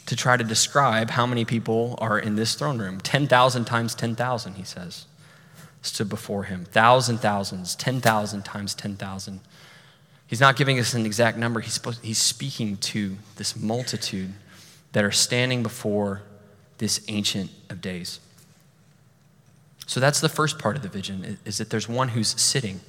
to 0.07 0.15
try 0.15 0.37
to 0.37 0.45
describe 0.45 1.11
how 1.11 1.27
many 1.27 1.45
people 1.45 1.99
are 1.99 2.19
in 2.19 2.37
this 2.37 2.55
throne 2.55 2.79
room. 2.79 3.01
10,000 3.01 3.65
times 3.65 3.95
10,000, 3.95 4.55
he 4.55 4.63
says, 4.63 5.07
stood 5.85 6.09
before 6.09 6.45
him. 6.45 6.65
Thousand 6.65 7.19
thousands, 7.19 7.77
10,000 7.77 8.45
times 8.45 8.75
10,000. 8.75 9.41
He's 10.27 10.41
not 10.41 10.57
giving 10.57 10.79
us 10.79 10.95
an 10.95 11.05
exact 11.05 11.37
number, 11.37 11.61
he's, 11.61 11.75
supposed, 11.75 12.05
he's 12.05 12.19
speaking 12.19 12.77
to 12.79 13.17
this 13.37 13.55
multitude 13.55 14.33
that 14.93 15.05
are 15.05 15.13
standing 15.13 15.63
before 15.63 16.23
this 16.79 17.05
Ancient 17.09 17.51
of 17.69 17.81
Days. 17.81 18.21
So 19.87 20.01
that's 20.01 20.21
the 20.21 20.29
first 20.29 20.59
part 20.59 20.77
of 20.77 20.83
the 20.83 20.89
vision 20.89 21.39
is 21.45 21.59
that 21.59 21.71
there's 21.71 21.89
one 21.89 22.09
who's 22.09 22.41
sitting. 22.41 22.81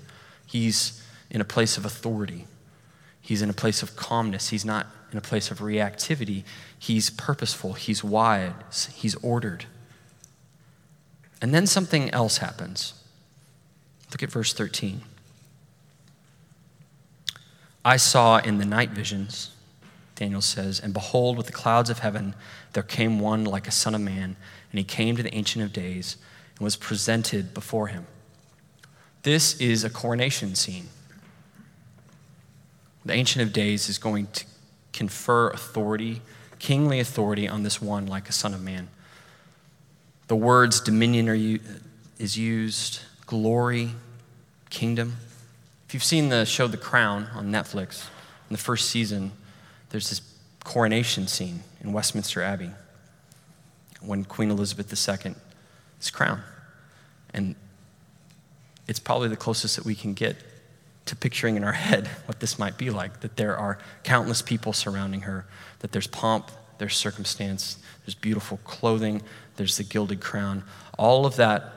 He's 0.46 1.04
in 1.30 1.42
a 1.42 1.46
place 1.46 1.78
of 1.78 1.86
authority. 1.86 2.48
He's 3.22 3.42
in 3.42 3.50
a 3.50 3.54
place 3.54 3.84
of 3.84 3.96
calmness. 3.96 4.50
He's 4.50 4.64
not 4.64 4.88
in 5.12 5.18
a 5.18 5.22
place 5.22 5.52
of 5.52 5.60
reactivity. 5.60 6.44
He's 6.78 7.10
purposeful. 7.10 7.74
He's 7.74 8.04
wise. 8.04 8.90
He's 8.94 9.16
ordered. 9.16 9.66
And 11.42 11.54
then 11.54 11.68
something 11.68 12.10
else 12.12 12.38
happens. 12.38 12.94
Look 14.12 14.24
at 14.24 14.32
verse 14.32 14.54
13. 14.54 15.02
I 17.84 17.98
saw 17.98 18.38
in 18.38 18.58
the 18.58 18.66
night 18.66 18.92
visions, 18.92 19.52
Daniel 20.16 20.42
says, 20.42 20.80
and 20.80 20.94
behold, 20.94 21.38
with 21.38 21.46
the 21.46 21.52
clouds 21.52 21.90
of 21.90 22.00
heaven, 22.00 22.34
there 22.74 22.84
came 22.84 23.20
one 23.20 23.44
like 23.44 23.68
a 23.68 23.72
son 23.72 23.94
of 23.94 24.02
man, 24.02 24.36
and 24.72 24.80
he 24.80 24.84
came 24.84 25.16
to 25.18 25.24
the 25.24 25.34
Ancient 25.36 25.64
of 25.64 25.74
Days 25.74 26.18
and 26.58 26.64
was 26.64 26.76
presented 26.76 27.54
before 27.54 27.88
him. 27.88 28.08
This 29.24 29.60
is 29.60 29.84
a 29.84 29.90
coronation 29.90 30.56
scene. 30.56 30.88
The 33.04 33.14
Ancient 33.14 33.44
of 33.44 33.54
Days 33.54 33.90
is 33.90 33.98
going 33.98 34.28
to 34.28 34.46
confer 34.94 35.50
authority, 35.50 36.22
kingly 36.58 37.00
authority, 37.00 37.48
on 37.48 37.64
this 37.64 37.82
one 37.82 38.08
like 38.08 38.30
a 38.30 38.34
son 38.34 38.54
of 38.54 38.64
man. 38.64 38.88
The 40.28 40.36
words 40.36 40.82
dominion 40.82 41.30
are, 41.30 41.60
is 42.18 42.38
used, 42.38 43.02
glory, 43.26 43.92
kingdom. 44.70 45.18
If 45.88 45.94
you've 45.94 46.04
seen 46.04 46.30
the 46.30 46.46
show 46.46 46.68
The 46.68 46.78
Crown 46.78 47.28
on 47.34 47.52
Netflix, 47.52 48.08
in 48.50 48.54
the 48.54 48.62
first 48.62 48.90
season, 48.90 49.32
there's 49.90 50.10
this 50.10 50.22
coronation 50.64 51.28
scene 51.28 51.62
in 51.82 51.94
Westminster 51.94 52.42
Abbey 52.42 52.72
when 54.02 54.24
Queen 54.24 54.52
Elizabeth 54.52 54.92
II 54.92 55.36
is 56.00 56.10
crowned. 56.10 56.42
And 57.34 57.56
it's 58.88 59.00
probably 59.00 59.30
the 59.30 59.36
closest 59.36 59.76
that 59.76 59.86
we 59.86 59.96
can 59.96 60.14
get 60.14 60.38
to 61.06 61.16
picturing 61.16 61.56
in 61.56 61.64
our 61.64 61.72
head 61.88 62.08
what 62.26 62.40
this 62.40 62.58
might 62.60 62.78
be 62.78 62.90
like 62.90 63.22
that 63.22 63.38
there 63.38 63.58
are 63.58 63.78
countless 64.04 64.42
people 64.42 64.74
surrounding 64.74 65.22
her, 65.22 65.46
that 65.80 65.92
there's 65.92 66.08
pomp, 66.08 66.52
there's 66.78 66.96
circumstance, 66.96 67.78
there's 68.06 68.16
beautiful 68.16 68.58
clothing, 68.64 69.22
there's 69.56 69.78
the 69.78 69.84
gilded 69.84 70.22
crown. 70.22 70.64
All 70.98 71.26
of 71.26 71.36
that 71.38 71.72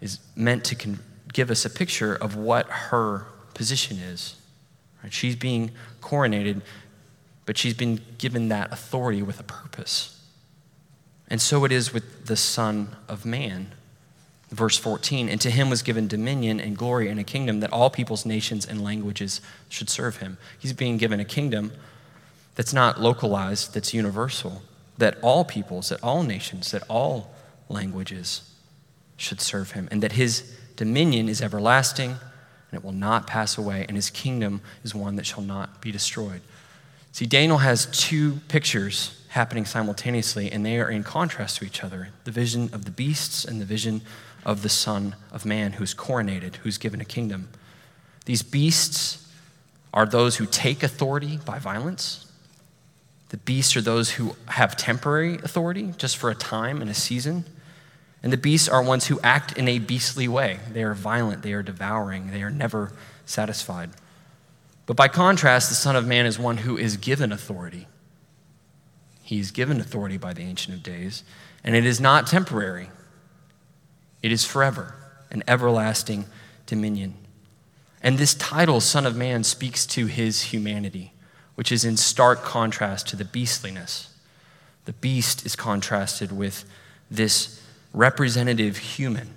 is 0.00 0.18
meant 0.36 0.64
to 0.64 0.74
con- 0.74 1.00
give 1.32 1.50
us 1.50 1.64
a 1.64 1.70
picture 1.70 2.14
of 2.14 2.36
what 2.36 2.66
her 2.66 3.26
position 3.54 3.98
is. 3.98 4.36
Right? 5.02 5.12
She's 5.12 5.36
being 5.36 5.70
coronated, 6.00 6.62
but 7.46 7.58
she's 7.58 7.74
been 7.74 8.00
given 8.18 8.48
that 8.48 8.72
authority 8.72 9.22
with 9.22 9.40
a 9.40 9.44
purpose. 9.44 10.20
And 11.28 11.40
so 11.40 11.64
it 11.64 11.72
is 11.72 11.92
with 11.92 12.26
the 12.26 12.36
Son 12.36 12.96
of 13.08 13.24
Man. 13.24 13.72
Verse 14.50 14.76
14, 14.76 15.30
and 15.30 15.40
to 15.40 15.50
him 15.50 15.70
was 15.70 15.80
given 15.80 16.06
dominion 16.06 16.60
and 16.60 16.76
glory 16.76 17.08
and 17.08 17.18
a 17.18 17.24
kingdom 17.24 17.60
that 17.60 17.72
all 17.72 17.88
peoples, 17.88 18.26
nations, 18.26 18.66
and 18.66 18.84
languages 18.84 19.40
should 19.70 19.88
serve 19.88 20.18
him. 20.18 20.36
He's 20.58 20.74
being 20.74 20.98
given 20.98 21.20
a 21.20 21.24
kingdom 21.24 21.72
that's 22.54 22.74
not 22.74 23.00
localized, 23.00 23.72
that's 23.72 23.94
universal, 23.94 24.60
that 25.02 25.18
all 25.20 25.44
peoples, 25.44 25.88
that 25.88 26.00
all 26.00 26.22
nations, 26.22 26.70
that 26.70 26.84
all 26.88 27.34
languages 27.68 28.48
should 29.16 29.40
serve 29.40 29.72
him, 29.72 29.88
and 29.90 30.00
that 30.00 30.12
his 30.12 30.56
dominion 30.76 31.28
is 31.28 31.42
everlasting 31.42 32.10
and 32.10 32.78
it 32.78 32.84
will 32.84 32.92
not 32.92 33.26
pass 33.26 33.58
away, 33.58 33.84
and 33.88 33.96
his 33.96 34.10
kingdom 34.10 34.60
is 34.84 34.94
one 34.94 35.16
that 35.16 35.26
shall 35.26 35.42
not 35.42 35.82
be 35.82 35.90
destroyed. 35.90 36.40
See, 37.10 37.26
Daniel 37.26 37.58
has 37.58 37.86
two 37.86 38.38
pictures 38.46 39.20
happening 39.30 39.66
simultaneously, 39.66 40.52
and 40.52 40.64
they 40.64 40.78
are 40.78 40.88
in 40.88 41.02
contrast 41.02 41.58
to 41.58 41.64
each 41.64 41.82
other 41.82 42.10
the 42.22 42.30
vision 42.30 42.70
of 42.72 42.84
the 42.84 42.92
beasts 42.92 43.44
and 43.44 43.60
the 43.60 43.64
vision 43.64 44.02
of 44.46 44.62
the 44.62 44.68
Son 44.68 45.16
of 45.32 45.44
Man 45.44 45.72
who's 45.72 45.94
coronated, 45.94 46.56
who's 46.56 46.78
given 46.78 47.00
a 47.00 47.04
kingdom. 47.04 47.48
These 48.24 48.42
beasts 48.42 49.28
are 49.92 50.06
those 50.06 50.36
who 50.36 50.46
take 50.46 50.84
authority 50.84 51.40
by 51.44 51.58
violence. 51.58 52.31
The 53.32 53.38
beasts 53.38 53.74
are 53.76 53.80
those 53.80 54.10
who 54.10 54.36
have 54.46 54.76
temporary 54.76 55.36
authority 55.36 55.94
just 55.96 56.18
for 56.18 56.28
a 56.30 56.34
time 56.34 56.82
and 56.82 56.90
a 56.90 56.94
season. 56.94 57.46
And 58.22 58.30
the 58.30 58.36
beasts 58.36 58.68
are 58.68 58.82
ones 58.82 59.06
who 59.06 59.18
act 59.22 59.56
in 59.56 59.68
a 59.68 59.78
beastly 59.78 60.28
way. 60.28 60.60
They 60.70 60.82
are 60.82 60.92
violent, 60.92 61.42
they 61.42 61.54
are 61.54 61.62
devouring, 61.62 62.30
they 62.30 62.42
are 62.42 62.50
never 62.50 62.92
satisfied. 63.24 63.88
But 64.84 64.96
by 64.96 65.08
contrast, 65.08 65.70
the 65.70 65.74
Son 65.74 65.96
of 65.96 66.06
Man 66.06 66.26
is 66.26 66.38
one 66.38 66.58
who 66.58 66.76
is 66.76 66.98
given 66.98 67.32
authority. 67.32 67.88
He 69.22 69.40
is 69.40 69.50
given 69.50 69.80
authority 69.80 70.18
by 70.18 70.34
the 70.34 70.42
Ancient 70.42 70.76
of 70.76 70.82
Days, 70.82 71.24
and 71.64 71.74
it 71.74 71.86
is 71.86 72.00
not 72.00 72.26
temporary, 72.26 72.90
it 74.22 74.30
is 74.30 74.44
forever, 74.44 74.94
an 75.30 75.42
everlasting 75.48 76.26
dominion. 76.66 77.14
And 78.02 78.18
this 78.18 78.34
title, 78.34 78.80
Son 78.80 79.06
of 79.06 79.16
Man, 79.16 79.42
speaks 79.42 79.86
to 79.86 80.04
his 80.04 80.42
humanity, 80.42 81.14
which 81.54 81.70
is 81.72 81.84
in 81.84 81.96
stark 81.96 82.42
contrast 82.42 83.06
to 83.08 83.16
the 83.16 83.24
beastliness. 83.24 84.14
The 84.84 84.92
beast 84.92 85.46
is 85.46 85.54
contrasted 85.54 86.32
with 86.32 86.64
this 87.10 87.62
representative 87.92 88.78
human 88.78 89.34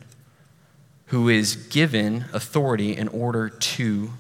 who 1.07 1.29
is 1.29 1.55
given 1.55 2.25
authority 2.34 2.95
in 2.95 3.07
order 3.10 3.50
to 3.50 4.12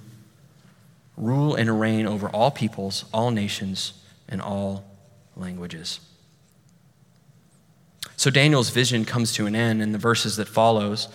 rule 1.17 1.55
and 1.55 1.79
reign 1.79 2.05
over 2.05 2.27
all 2.29 2.51
peoples, 2.51 3.05
all 3.13 3.31
nations, 3.31 3.93
and 4.27 4.41
all 4.41 4.85
languages. 5.35 5.99
So 8.17 8.29
Daniel's 8.29 8.69
vision 8.69 9.05
comes 9.05 9.33
to 9.33 9.45
an 9.45 9.55
end 9.55 9.81
in 9.81 9.91
the 9.91 9.97
verses 9.97 10.35
that 10.37 10.47
follows. 10.47 11.07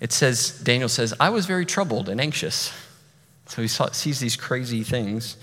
it 0.00 0.12
says, 0.12 0.58
Daniel 0.60 0.88
says, 0.88 1.12
I 1.18 1.30
was 1.30 1.46
very 1.46 1.66
troubled 1.66 2.08
and 2.08 2.20
anxious. 2.20 2.72
So 3.46 3.62
he 3.62 3.68
saw, 3.68 3.90
sees 3.90 4.20
these 4.20 4.36
crazy 4.36 4.82
things. 4.82 5.36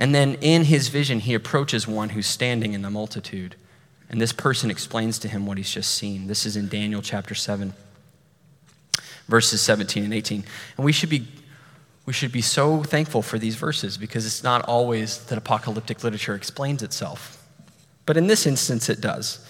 And 0.00 0.14
then 0.14 0.36
in 0.40 0.64
his 0.64 0.88
vision, 0.88 1.20
he 1.20 1.34
approaches 1.34 1.86
one 1.86 2.08
who's 2.08 2.26
standing 2.26 2.72
in 2.72 2.80
the 2.80 2.88
multitude. 2.88 3.54
And 4.08 4.18
this 4.18 4.32
person 4.32 4.70
explains 4.70 5.18
to 5.18 5.28
him 5.28 5.44
what 5.44 5.58
he's 5.58 5.70
just 5.70 5.94
seen. 5.94 6.26
This 6.26 6.46
is 6.46 6.56
in 6.56 6.68
Daniel 6.68 7.02
chapter 7.02 7.34
7, 7.34 7.74
verses 9.28 9.60
17 9.60 10.02
and 10.02 10.14
18. 10.14 10.42
And 10.78 10.84
we 10.86 10.90
should 10.90 11.10
be, 11.10 11.28
we 12.06 12.14
should 12.14 12.32
be 12.32 12.40
so 12.40 12.82
thankful 12.82 13.20
for 13.20 13.38
these 13.38 13.56
verses 13.56 13.98
because 13.98 14.24
it's 14.24 14.42
not 14.42 14.62
always 14.62 15.22
that 15.26 15.36
apocalyptic 15.36 16.02
literature 16.02 16.34
explains 16.34 16.82
itself. 16.82 17.46
But 18.06 18.16
in 18.16 18.26
this 18.26 18.46
instance, 18.46 18.88
it 18.88 19.02
does. 19.02 19.46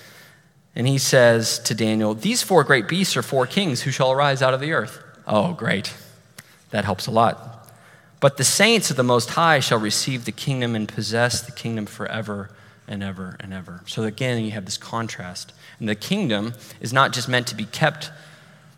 And 0.75 0.89
he 0.89 0.99
says 0.99 1.61
to 1.61 1.77
Daniel, 1.77 2.13
These 2.13 2.43
four 2.43 2.65
great 2.65 2.89
beasts 2.89 3.17
are 3.17 3.23
four 3.23 3.47
kings 3.47 3.83
who 3.83 3.93
shall 3.93 4.11
arise 4.11 4.43
out 4.43 4.53
of 4.53 4.61
the 4.61 4.73
earth. 4.73 5.01
Oh, 5.29 5.53
great. 5.53 5.95
That 6.71 6.85
helps 6.85 7.07
a 7.07 7.13
lot. 7.13 7.60
But 8.21 8.37
the 8.37 8.45
saints 8.45 8.91
of 8.91 8.97
the 8.97 9.03
Most 9.03 9.31
High 9.31 9.61
shall 9.61 9.79
receive 9.79 10.27
the 10.27 10.33
kingdom 10.33 10.77
and 10.77 10.87
possess 10.87 11.41
the 11.41 11.53
kingdom 11.53 11.87
forever 11.87 12.51
and 12.87 13.03
ever 13.03 13.37
and 13.41 13.55
ever. 13.55 13.83
So 13.87 14.03
again, 14.03 14.45
you 14.45 14.51
have 14.51 14.67
this 14.67 14.77
contrast. 14.77 15.55
And 15.79 15.89
the 15.89 15.95
kingdom 15.95 16.53
is 16.81 16.93
not 16.93 17.13
just 17.13 17.29
meant 17.29 17.47
to 17.47 17.55
be 17.55 17.65
kept 17.65 18.11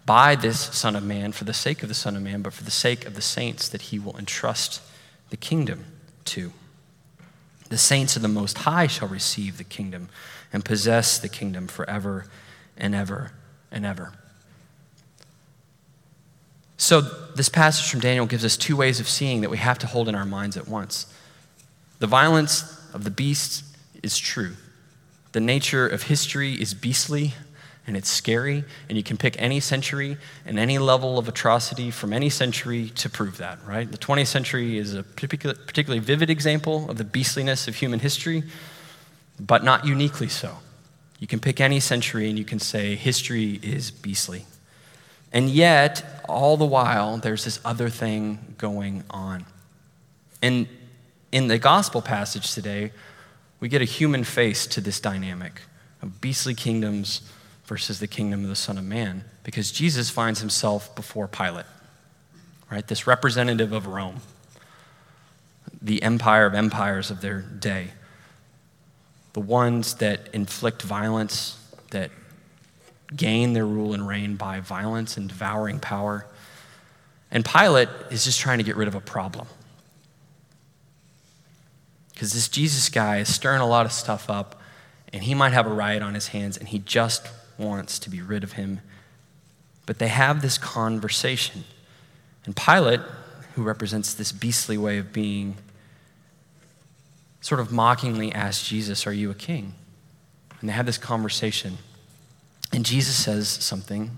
by 0.06 0.37
this 0.37 0.61
Son 0.61 0.94
of 0.94 1.02
Man 1.02 1.32
for 1.32 1.44
the 1.44 1.54
sake 1.54 1.82
of 1.82 1.88
the 1.88 1.94
Son 1.94 2.16
of 2.16 2.22
Man, 2.22 2.42
but 2.42 2.52
for 2.52 2.62
the 2.62 2.70
sake 2.70 3.04
of 3.04 3.14
the 3.14 3.22
saints 3.22 3.68
that 3.68 3.82
he 3.82 3.99
will 3.99 4.16
entrust 4.16 4.80
the 5.30 5.37
kingdom 5.37 5.87
to. 6.26 6.52
The 7.68 7.78
saints 7.78 8.16
of 8.16 8.22
the 8.22 8.28
Most 8.28 8.58
High 8.58 8.87
shall 8.87 9.08
receive 9.08 9.58
the 9.58 9.64
kingdom 9.64 10.08
and 10.52 10.64
possess 10.64 11.18
the 11.18 11.28
kingdom 11.28 11.66
forever 11.66 12.26
and 12.76 12.94
ever 12.94 13.32
and 13.70 13.87
ever. 13.87 14.12
So, 16.83 17.01
this 17.01 17.49
passage 17.49 17.89
from 17.89 18.01
Daniel 18.01 18.27
gives 18.27 18.45
us 18.45 18.57
two 18.57 18.75
ways 18.75 18.99
of 18.99 19.09
seeing 19.09 19.43
that 19.43 19.51
we 19.51 19.59
have 19.59 19.79
to 19.79 19.87
hold 19.87 20.09
in 20.09 20.17
our 20.17 20.25
minds 20.25 20.57
at 20.57 20.67
once. 20.67 21.07
The 22.01 22.09
violence 22.09 22.77
of 22.93 23.05
the 23.05 23.11
beast 23.11 23.62
is 24.03 24.19
true. 24.19 24.57
The 25.31 25.39
nature 25.39 25.87
of 25.87 26.03
history 26.03 26.61
is 26.61 26.75
beastly 26.75 27.35
and 27.87 27.97
it's 27.97 28.11
scary, 28.11 28.65
and 28.89 28.99
you 28.99 29.05
can 29.05 29.17
pick 29.17 29.41
any 29.41 29.61
century 29.61 30.17
and 30.45 30.59
any 30.59 30.79
level 30.79 31.21
of 31.21 31.29
atrocity 31.29 31.93
from 31.93 32.12
any 32.12 32.29
century 32.29 32.89
to 32.97 33.09
prove 33.09 33.37
that, 33.37 33.61
right? 33.65 33.89
The 33.89 33.97
20th 33.97 34.27
century 34.27 34.77
is 34.77 34.93
a 34.93 35.05
particularly 35.05 36.01
vivid 36.01 36.31
example 36.31 36.91
of 36.91 36.99
the 36.99 37.05
beastliness 37.05 37.69
of 37.69 37.77
human 37.77 38.01
history 38.01 38.43
but 39.39 39.62
not 39.62 39.87
uniquely 39.87 40.29
so. 40.29 40.59
You 41.21 41.29
can 41.29 41.39
pick 41.39 41.61
any 41.61 41.79
century 41.79 42.29
and 42.29 42.37
you 42.37 42.45
can 42.45 42.59
say 42.59 42.97
history 42.97 43.61
is 43.62 43.93
beastly. 43.93 44.47
And 45.33 45.49
yet, 45.49 46.23
all 46.29 46.57
the 46.57 46.67
while, 46.67 47.17
there's 47.17 47.45
this 47.45 47.59
other 47.65 47.89
thing 47.89 48.55
going 48.59 49.05
on. 49.11 49.45
And 50.43 50.69
in 51.31 51.49
the 51.49 51.59
gospel 51.59 52.03
passage 52.03 52.53
today, 52.53 52.93
we 53.61 53.69
get 53.69 53.81
a 53.81 53.87
human 53.87 54.25
face 54.25 54.67
to 54.69 54.81
this 54.81 55.01
dynamic 55.01 55.62
of 56.03 56.21
beastly 56.21 56.55
kingdoms 56.55 57.23
versus 57.65 58.01
the 58.01 58.09
kingdom 58.09 58.43
of 58.43 58.49
the 58.49 58.57
Son 58.57 58.77
of 58.77 58.85
Man, 58.85 59.25
because 59.45 59.71
Jesus 59.71 60.11
finds 60.11 60.41
himself 60.41 60.95
before 60.95 61.29
Pilate, 61.29 61.67
right? 62.71 62.87
This 62.87 63.07
representative 63.07 63.73
of 63.73 63.87
Rome, 63.87 64.21
the 65.81 66.03
empire 66.03 66.45
of 66.45 66.55
empires 66.55 67.11
of 67.11 67.21
their 67.21 67.41
day 67.41 67.93
the 69.33 69.41
ones 69.41 69.95
that 69.95 70.29
inflict 70.33 70.83
violence, 70.83 71.59
that 71.91 72.11
gain 73.16 73.52
their 73.52 73.66
rule 73.66 73.95
and 73.95 74.07
reign 74.07 74.37
by 74.37 74.61
violence 74.61 75.16
and 75.16 75.28
devouring 75.28 75.81
power. 75.81 76.26
And 77.31 77.45
Pilate 77.45 77.88
is 78.11 78.25
just 78.25 78.40
trying 78.40 78.59
to 78.59 78.64
get 78.64 78.76
rid 78.76 78.88
of 78.88 78.95
a 78.95 79.00
problem. 79.00 79.47
Because 82.12 82.33
this 82.33 82.48
Jesus 82.48 82.88
guy 82.88 83.18
is 83.18 83.35
stirring 83.35 83.61
a 83.61 83.66
lot 83.66 83.87
of 83.87 83.92
stuff 83.92 84.31
up, 84.31 84.61
and 85.12 85.22
he 85.22 85.35
might 85.35 85.53
have 85.53 85.66
a 85.66 85.72
riot 85.72 86.03
on 86.03 86.14
his 86.14 86.29
hands, 86.29 86.57
and 86.57 86.68
he 86.68 86.79
just 86.79 87.29
wants 87.59 87.98
to 88.01 88.11
be 88.11 88.20
rid 88.20 88.44
of 88.44 88.53
him. 88.53 88.81
But 89.87 89.98
they 89.98 90.09
have 90.09 90.42
this 90.42 90.59
conversation. 90.59 91.64
And 92.44 92.57
Pilate, 92.57 93.01
who 93.55 93.62
represents 93.62 94.14
this 94.14 94.33
beastly 94.33 94.79
way 94.79 94.98
of 94.98 95.12
being, 95.12 95.57
sort 97.40 97.61
of 97.61 97.72
mockingly 97.72 98.33
asks 98.33 98.68
Jesus, 98.68 99.07
Are 99.07 99.12
you 99.12 99.31
a 99.31 99.35
king? 99.35 99.75
And 100.61 100.68
they 100.68 100.75
have 100.75 100.87
this 100.87 100.98
conversation. 100.98 101.79
And 102.72 102.85
Jesus 102.85 103.14
says 103.16 103.48
something 103.48 104.12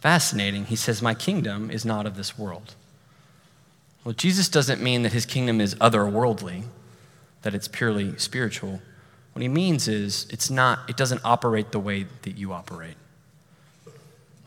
fascinating. 0.00 0.64
He 0.66 0.76
says, 0.76 1.00
My 1.00 1.14
kingdom 1.14 1.70
is 1.70 1.84
not 1.84 2.06
of 2.06 2.16
this 2.16 2.38
world. 2.38 2.74
Well, 4.04 4.14
Jesus 4.14 4.48
doesn't 4.48 4.82
mean 4.82 5.02
that 5.02 5.12
his 5.12 5.26
kingdom 5.26 5.60
is 5.60 5.74
otherworldly, 5.76 6.64
that 7.42 7.54
it's 7.54 7.68
purely 7.68 8.16
spiritual. 8.18 8.80
What 9.32 9.42
he 9.42 9.48
means 9.48 9.86
is 9.88 10.26
it's 10.30 10.50
not, 10.50 10.88
it 10.88 10.96
doesn't 10.96 11.20
operate 11.24 11.70
the 11.70 11.78
way 11.78 12.06
that 12.22 12.36
you 12.36 12.52
operate. 12.52 12.96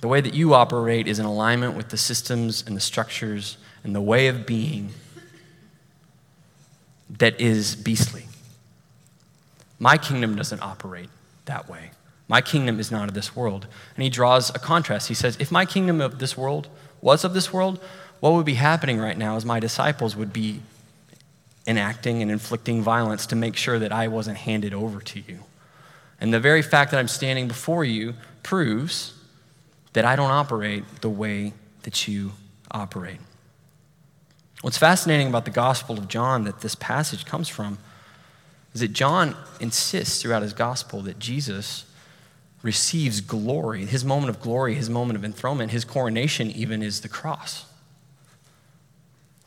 The 0.02 0.08
way 0.08 0.20
that 0.20 0.34
you 0.34 0.54
operate 0.54 1.08
is 1.08 1.20
in 1.20 1.26
alignment 1.26 1.78
with 1.78 1.90
the 1.90 1.98
systems 1.98 2.64
and 2.68 2.76
the 2.76 2.82
structures 2.82 3.58
and 3.84 3.96
the 3.96 4.02
way 4.02 4.28
of 4.28 4.46
being 4.46 4.90
that 7.10 7.40
is 7.40 7.76
beastly. 7.76 8.26
My 9.80 9.98
kingdom 9.98 10.36
doesn't 10.36 10.62
operate 10.62 11.10
that 11.46 11.70
way. 11.70 11.92
My 12.28 12.42
kingdom 12.42 12.80
is 12.80 12.92
not 12.92 13.10
of 13.10 13.14
this 13.14 13.36
world. 13.36 13.68
And 13.96 14.04
he 14.04 14.10
draws 14.10 14.50
a 14.50 14.60
contrast. 14.60 15.08
He 15.08 15.14
says, 15.14 15.38
If 15.40 15.52
my 15.52 15.66
kingdom 15.66 16.02
of 16.02 16.20
this 16.20 16.38
world 16.38 16.68
was 17.02 17.24
of 17.24 17.34
this 17.34 17.52
world, 17.52 17.80
what 18.20 18.34
would 18.34 18.46
be 18.46 18.54
happening 18.54 19.00
right 19.00 19.18
now 19.18 19.36
is 19.36 19.46
my 19.46 19.60
disciples 19.60 20.16
would 20.16 20.32
be 20.32 20.62
enacting 21.68 22.22
and 22.22 22.32
inflicting 22.32 22.82
violence 22.82 23.26
to 23.28 23.36
make 23.36 23.56
sure 23.56 23.80
that 23.80 23.92
I 23.92 24.08
wasn't 24.08 24.38
handed 24.38 24.74
over 24.74 25.00
to 25.02 25.20
you. 25.20 25.40
And 26.20 26.34
the 26.34 26.40
very 26.40 26.62
fact 26.62 26.92
that 26.92 27.00
I'm 27.00 27.08
standing 27.08 27.48
before 27.48 27.84
you 27.84 28.16
proves 28.42 29.14
that 29.94 30.06
I 30.06 30.16
don't 30.16 30.32
operate 30.32 30.84
the 31.02 31.10
way 31.10 31.54
that 31.84 32.08
you 32.08 32.32
operate. 32.72 33.20
What's 34.62 34.78
fascinating 34.78 35.28
about 35.28 35.46
the 35.46 35.52
Gospel 35.52 35.98
of 35.98 36.08
John 36.08 36.46
that 36.46 36.62
this 36.62 36.76
passage 36.76 37.26
comes 37.26 37.50
from 37.50 37.78
is 38.74 38.82
that 38.82 38.94
John 38.94 39.36
insists 39.60 40.22
throughout 40.22 40.42
his 40.42 40.54
Gospel 40.54 41.02
that 41.02 41.20
Jesus 41.20 41.86
receives 42.64 43.22
glory. 43.22 43.86
His 43.86 44.04
moment 44.04 44.30
of 44.30 44.42
glory, 44.42 44.74
his 44.74 44.90
moment 44.90 45.18
of 45.18 45.24
enthronement, 45.24 45.72
his 45.72 45.86
coronation 45.86 46.50
even 46.50 46.82
is 46.82 47.02
the 47.02 47.10
cross. 47.10 47.66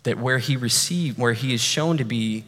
That 0.05 0.18
where 0.18 0.38
he 0.38 0.57
received, 0.57 1.18
where 1.18 1.33
he 1.33 1.52
is 1.52 1.61
shown 1.61 1.96
to 1.96 2.05
be 2.05 2.44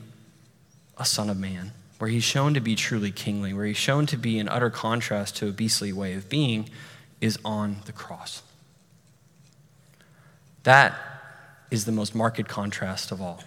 a 0.96 1.04
son 1.04 1.30
of 1.30 1.38
man, 1.38 1.72
where 1.98 2.10
he's 2.10 2.22
shown 2.22 2.54
to 2.54 2.60
be 2.60 2.76
truly 2.76 3.10
kingly, 3.10 3.52
where 3.52 3.64
he's 3.64 3.76
shown 3.76 4.06
to 4.06 4.16
be 4.16 4.38
in 4.38 4.48
utter 4.48 4.70
contrast 4.70 5.36
to 5.36 5.48
a 5.48 5.52
beastly 5.52 5.92
way 5.92 6.12
of 6.12 6.28
being, 6.28 6.68
is 7.20 7.38
on 7.44 7.78
the 7.86 7.92
cross. 7.92 8.42
That 10.62 10.94
is 11.70 11.86
the 11.86 11.92
most 11.92 12.14
marked 12.14 12.46
contrast 12.46 13.10
of 13.10 13.20
all. 13.20 13.42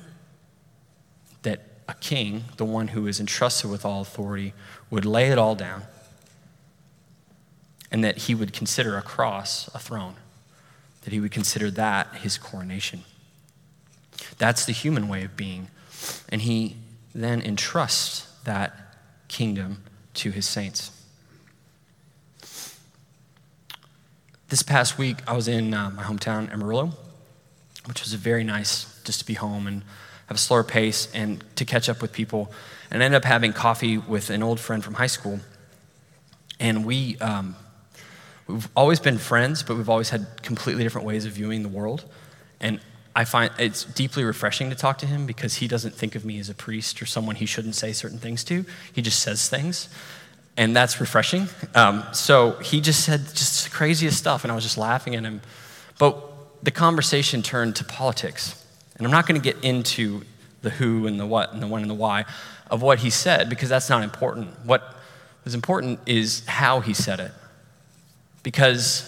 That 1.43 1.61
a 1.87 1.93
king, 1.93 2.45
the 2.57 2.65
one 2.65 2.89
who 2.89 3.07
is 3.07 3.19
entrusted 3.19 3.69
with 3.69 3.85
all 3.85 4.01
authority, 4.01 4.53
would 4.89 5.05
lay 5.05 5.29
it 5.29 5.37
all 5.37 5.55
down, 5.55 5.83
and 7.91 8.03
that 8.03 8.17
he 8.17 8.35
would 8.35 8.53
consider 8.53 8.97
a 8.97 9.01
cross 9.01 9.69
a 9.75 9.79
throne, 9.79 10.15
that 11.01 11.13
he 11.13 11.19
would 11.19 11.31
consider 11.31 11.69
that 11.71 12.15
his 12.15 12.37
coronation. 12.37 13.03
That's 14.37 14.65
the 14.65 14.73
human 14.73 15.07
way 15.07 15.23
of 15.23 15.35
being. 15.35 15.67
And 16.29 16.41
he 16.41 16.77
then 17.13 17.41
entrusts 17.41 18.27
that 18.43 18.95
kingdom 19.27 19.83
to 20.15 20.31
his 20.31 20.47
saints. 20.47 20.91
This 24.49 24.63
past 24.63 24.97
week, 24.97 25.17
I 25.27 25.33
was 25.33 25.47
in 25.47 25.73
uh, 25.73 25.89
my 25.91 26.03
hometown, 26.03 26.51
Amarillo, 26.51 26.91
which 27.85 28.01
was 28.01 28.13
very 28.15 28.43
nice 28.43 29.01
just 29.03 29.19
to 29.19 29.25
be 29.25 29.33
home 29.33 29.65
and 29.65 29.83
have 30.27 30.35
a 30.35 30.39
slower 30.39 30.63
pace 30.63 31.09
and 31.13 31.43
to 31.55 31.65
catch 31.65 31.87
up 31.87 32.01
with 32.01 32.11
people. 32.11 32.51
And 32.89 33.01
I 33.01 33.05
ended 33.05 33.17
up 33.17 33.25
having 33.25 33.53
coffee 33.53 33.97
with 33.97 34.29
an 34.29 34.43
old 34.43 34.59
friend 34.59 34.83
from 34.83 34.95
high 34.95 35.07
school. 35.07 35.39
And 36.59 36.85
we, 36.85 37.17
um, 37.19 37.55
we've 38.47 38.69
always 38.75 38.99
been 38.99 39.17
friends, 39.17 39.63
but 39.63 39.77
we've 39.77 39.89
always 39.89 40.09
had 40.09 40.25
completely 40.43 40.83
different 40.83 41.07
ways 41.07 41.25
of 41.25 41.33
viewing 41.33 41.63
the 41.63 41.69
world. 41.69 42.05
And 42.59 42.79
I 43.15 43.25
find 43.25 43.51
it's 43.59 43.83
deeply 43.83 44.23
refreshing 44.23 44.69
to 44.69 44.75
talk 44.75 44.97
to 44.99 45.05
him 45.05 45.25
because 45.25 45.55
he 45.55 45.67
doesn't 45.67 45.93
think 45.93 46.15
of 46.15 46.23
me 46.23 46.39
as 46.39 46.49
a 46.49 46.53
priest 46.53 47.01
or 47.01 47.05
someone 47.05 47.35
he 47.35 47.45
shouldn't 47.45 47.75
say 47.75 47.91
certain 47.91 48.19
things 48.19 48.43
to. 48.45 48.65
He 48.93 49.01
just 49.01 49.19
says 49.19 49.49
things. 49.49 49.89
And 50.57 50.75
that's 50.75 50.99
refreshing. 50.99 51.47
Um, 51.75 52.03
so 52.13 52.51
he 52.59 52.81
just 52.81 53.05
said 53.05 53.21
just 53.27 53.71
craziest 53.71 54.17
stuff, 54.17 54.43
and 54.43 54.51
I 54.51 54.55
was 54.55 54.63
just 54.63 54.77
laughing 54.77 55.15
at 55.15 55.23
him. 55.23 55.41
But 55.97 56.21
the 56.63 56.71
conversation 56.71 57.41
turned 57.41 57.75
to 57.77 57.85
politics. 57.85 58.65
And 58.97 59.07
I'm 59.07 59.11
not 59.11 59.27
going 59.27 59.41
to 59.41 59.43
get 59.43 59.63
into 59.63 60.23
the 60.61 60.69
who 60.69 61.07
and 61.07 61.19
the 61.19 61.25
what 61.25 61.53
and 61.53 61.61
the 61.61 61.67
when 61.67 61.81
and 61.81 61.89
the 61.89 61.95
why 61.95 62.25
of 62.69 62.81
what 62.81 62.99
he 62.99 63.09
said 63.09 63.49
because 63.49 63.69
that's 63.69 63.89
not 63.89 64.03
important. 64.03 64.49
What 64.63 64.95
was 65.43 65.55
important 65.55 65.99
is 66.05 66.45
how 66.45 66.79
he 66.79 66.93
said 66.93 67.19
it 67.19 67.31
because 68.43 69.07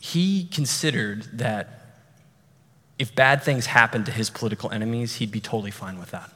he 0.00 0.44
considered 0.46 1.24
that 1.38 1.78
if 2.98 3.14
bad 3.14 3.42
things 3.42 3.66
happened 3.66 4.06
to 4.06 4.12
his 4.12 4.30
political 4.30 4.70
enemies, 4.70 5.16
he'd 5.16 5.30
be 5.30 5.40
totally 5.40 5.70
fine 5.70 5.98
with 5.98 6.10
that. 6.10 6.30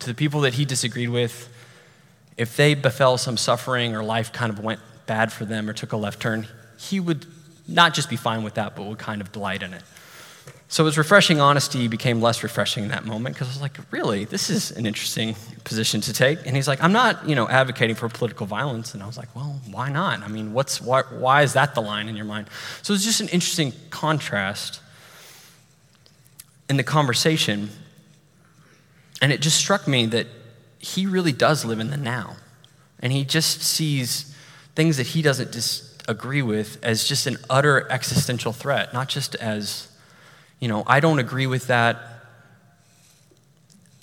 To 0.00 0.06
the 0.06 0.14
people 0.14 0.42
that 0.42 0.54
he 0.54 0.64
disagreed 0.64 1.10
with, 1.10 1.48
if 2.36 2.56
they 2.56 2.74
befell 2.74 3.18
some 3.18 3.36
suffering 3.36 3.94
or 3.94 4.02
life 4.02 4.32
kind 4.32 4.52
of 4.52 4.60
went 4.60 4.80
bad 5.06 5.32
for 5.32 5.44
them 5.44 5.68
or 5.68 5.72
took 5.72 5.92
a 5.92 5.96
left 5.96 6.20
turn, 6.20 6.46
he 6.78 7.00
would 7.00 7.26
not 7.66 7.94
just 7.94 8.08
be 8.08 8.16
fine 8.16 8.42
with 8.42 8.54
that, 8.54 8.76
but 8.76 8.86
would 8.86 8.98
kind 8.98 9.20
of 9.20 9.32
delight 9.32 9.62
in 9.62 9.74
it. 9.74 9.82
So 10.70 10.86
his 10.86 10.96
refreshing 10.96 11.40
honesty 11.40 11.88
became 11.88 12.22
less 12.22 12.44
refreshing 12.44 12.84
in 12.84 12.90
that 12.90 13.04
moment 13.04 13.34
because 13.34 13.48
I 13.48 13.50
was 13.50 13.60
like, 13.60 13.76
really, 13.90 14.24
this 14.24 14.48
is 14.48 14.70
an 14.70 14.86
interesting 14.86 15.34
position 15.64 16.00
to 16.02 16.12
take. 16.12 16.46
And 16.46 16.54
he's 16.54 16.68
like, 16.68 16.80
I'm 16.80 16.92
not, 16.92 17.28
you 17.28 17.34
know, 17.34 17.48
advocating 17.48 17.96
for 17.96 18.08
political 18.08 18.46
violence. 18.46 18.94
And 18.94 19.02
I 19.02 19.06
was 19.06 19.18
like, 19.18 19.34
well, 19.34 19.60
why 19.68 19.90
not? 19.90 20.22
I 20.22 20.28
mean, 20.28 20.52
what's 20.52 20.80
why, 20.80 21.02
why 21.10 21.42
is 21.42 21.54
that 21.54 21.74
the 21.74 21.82
line 21.82 22.08
in 22.08 22.14
your 22.14 22.24
mind? 22.24 22.46
So 22.82 22.94
it's 22.94 23.02
just 23.02 23.20
an 23.20 23.26
interesting 23.28 23.72
contrast 23.90 24.80
in 26.68 26.76
the 26.76 26.84
conversation. 26.84 27.70
And 29.20 29.32
it 29.32 29.40
just 29.40 29.56
struck 29.56 29.88
me 29.88 30.06
that 30.06 30.28
he 30.78 31.04
really 31.04 31.32
does 31.32 31.64
live 31.64 31.80
in 31.80 31.90
the 31.90 31.96
now. 31.96 32.36
And 33.00 33.12
he 33.12 33.24
just 33.24 33.60
sees 33.60 34.32
things 34.76 34.98
that 34.98 35.08
he 35.08 35.20
doesn't 35.20 35.50
disagree 35.50 36.42
with 36.42 36.78
as 36.84 37.02
just 37.02 37.26
an 37.26 37.38
utter 37.50 37.90
existential 37.90 38.52
threat, 38.52 38.94
not 38.94 39.08
just 39.08 39.34
as 39.34 39.88
you 40.60 40.68
know, 40.68 40.84
I 40.86 41.00
don't 41.00 41.18
agree 41.18 41.46
with 41.46 41.66
that. 41.68 41.98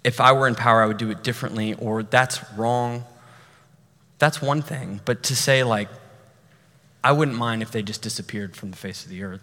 If 0.03 0.19
I 0.19 0.31
were 0.31 0.47
in 0.47 0.55
power, 0.55 0.81
I 0.81 0.85
would 0.87 0.97
do 0.97 1.09
it 1.11 1.23
differently, 1.23 1.73
or 1.75 2.03
that's 2.03 2.39
wrong. 2.53 3.03
That's 4.19 4.41
one 4.41 4.61
thing. 4.61 5.01
But 5.05 5.23
to 5.23 5.35
say, 5.35 5.63
like, 5.63 5.89
I 7.03 7.11
wouldn't 7.11 7.37
mind 7.37 7.61
if 7.61 7.71
they 7.71 7.83
just 7.83 8.01
disappeared 8.01 8.55
from 8.55 8.71
the 8.71 8.77
face 8.77 9.03
of 9.03 9.11
the 9.11 9.23
earth 9.23 9.41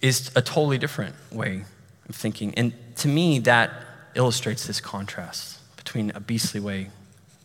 is 0.00 0.30
a 0.36 0.42
totally 0.42 0.78
different 0.78 1.14
way 1.32 1.64
of 2.08 2.14
thinking. 2.14 2.54
And 2.54 2.72
to 2.96 3.08
me, 3.08 3.38
that 3.40 3.70
illustrates 4.14 4.66
this 4.66 4.80
contrast 4.80 5.58
between 5.76 6.10
a 6.14 6.20
beastly 6.20 6.60
way 6.60 6.90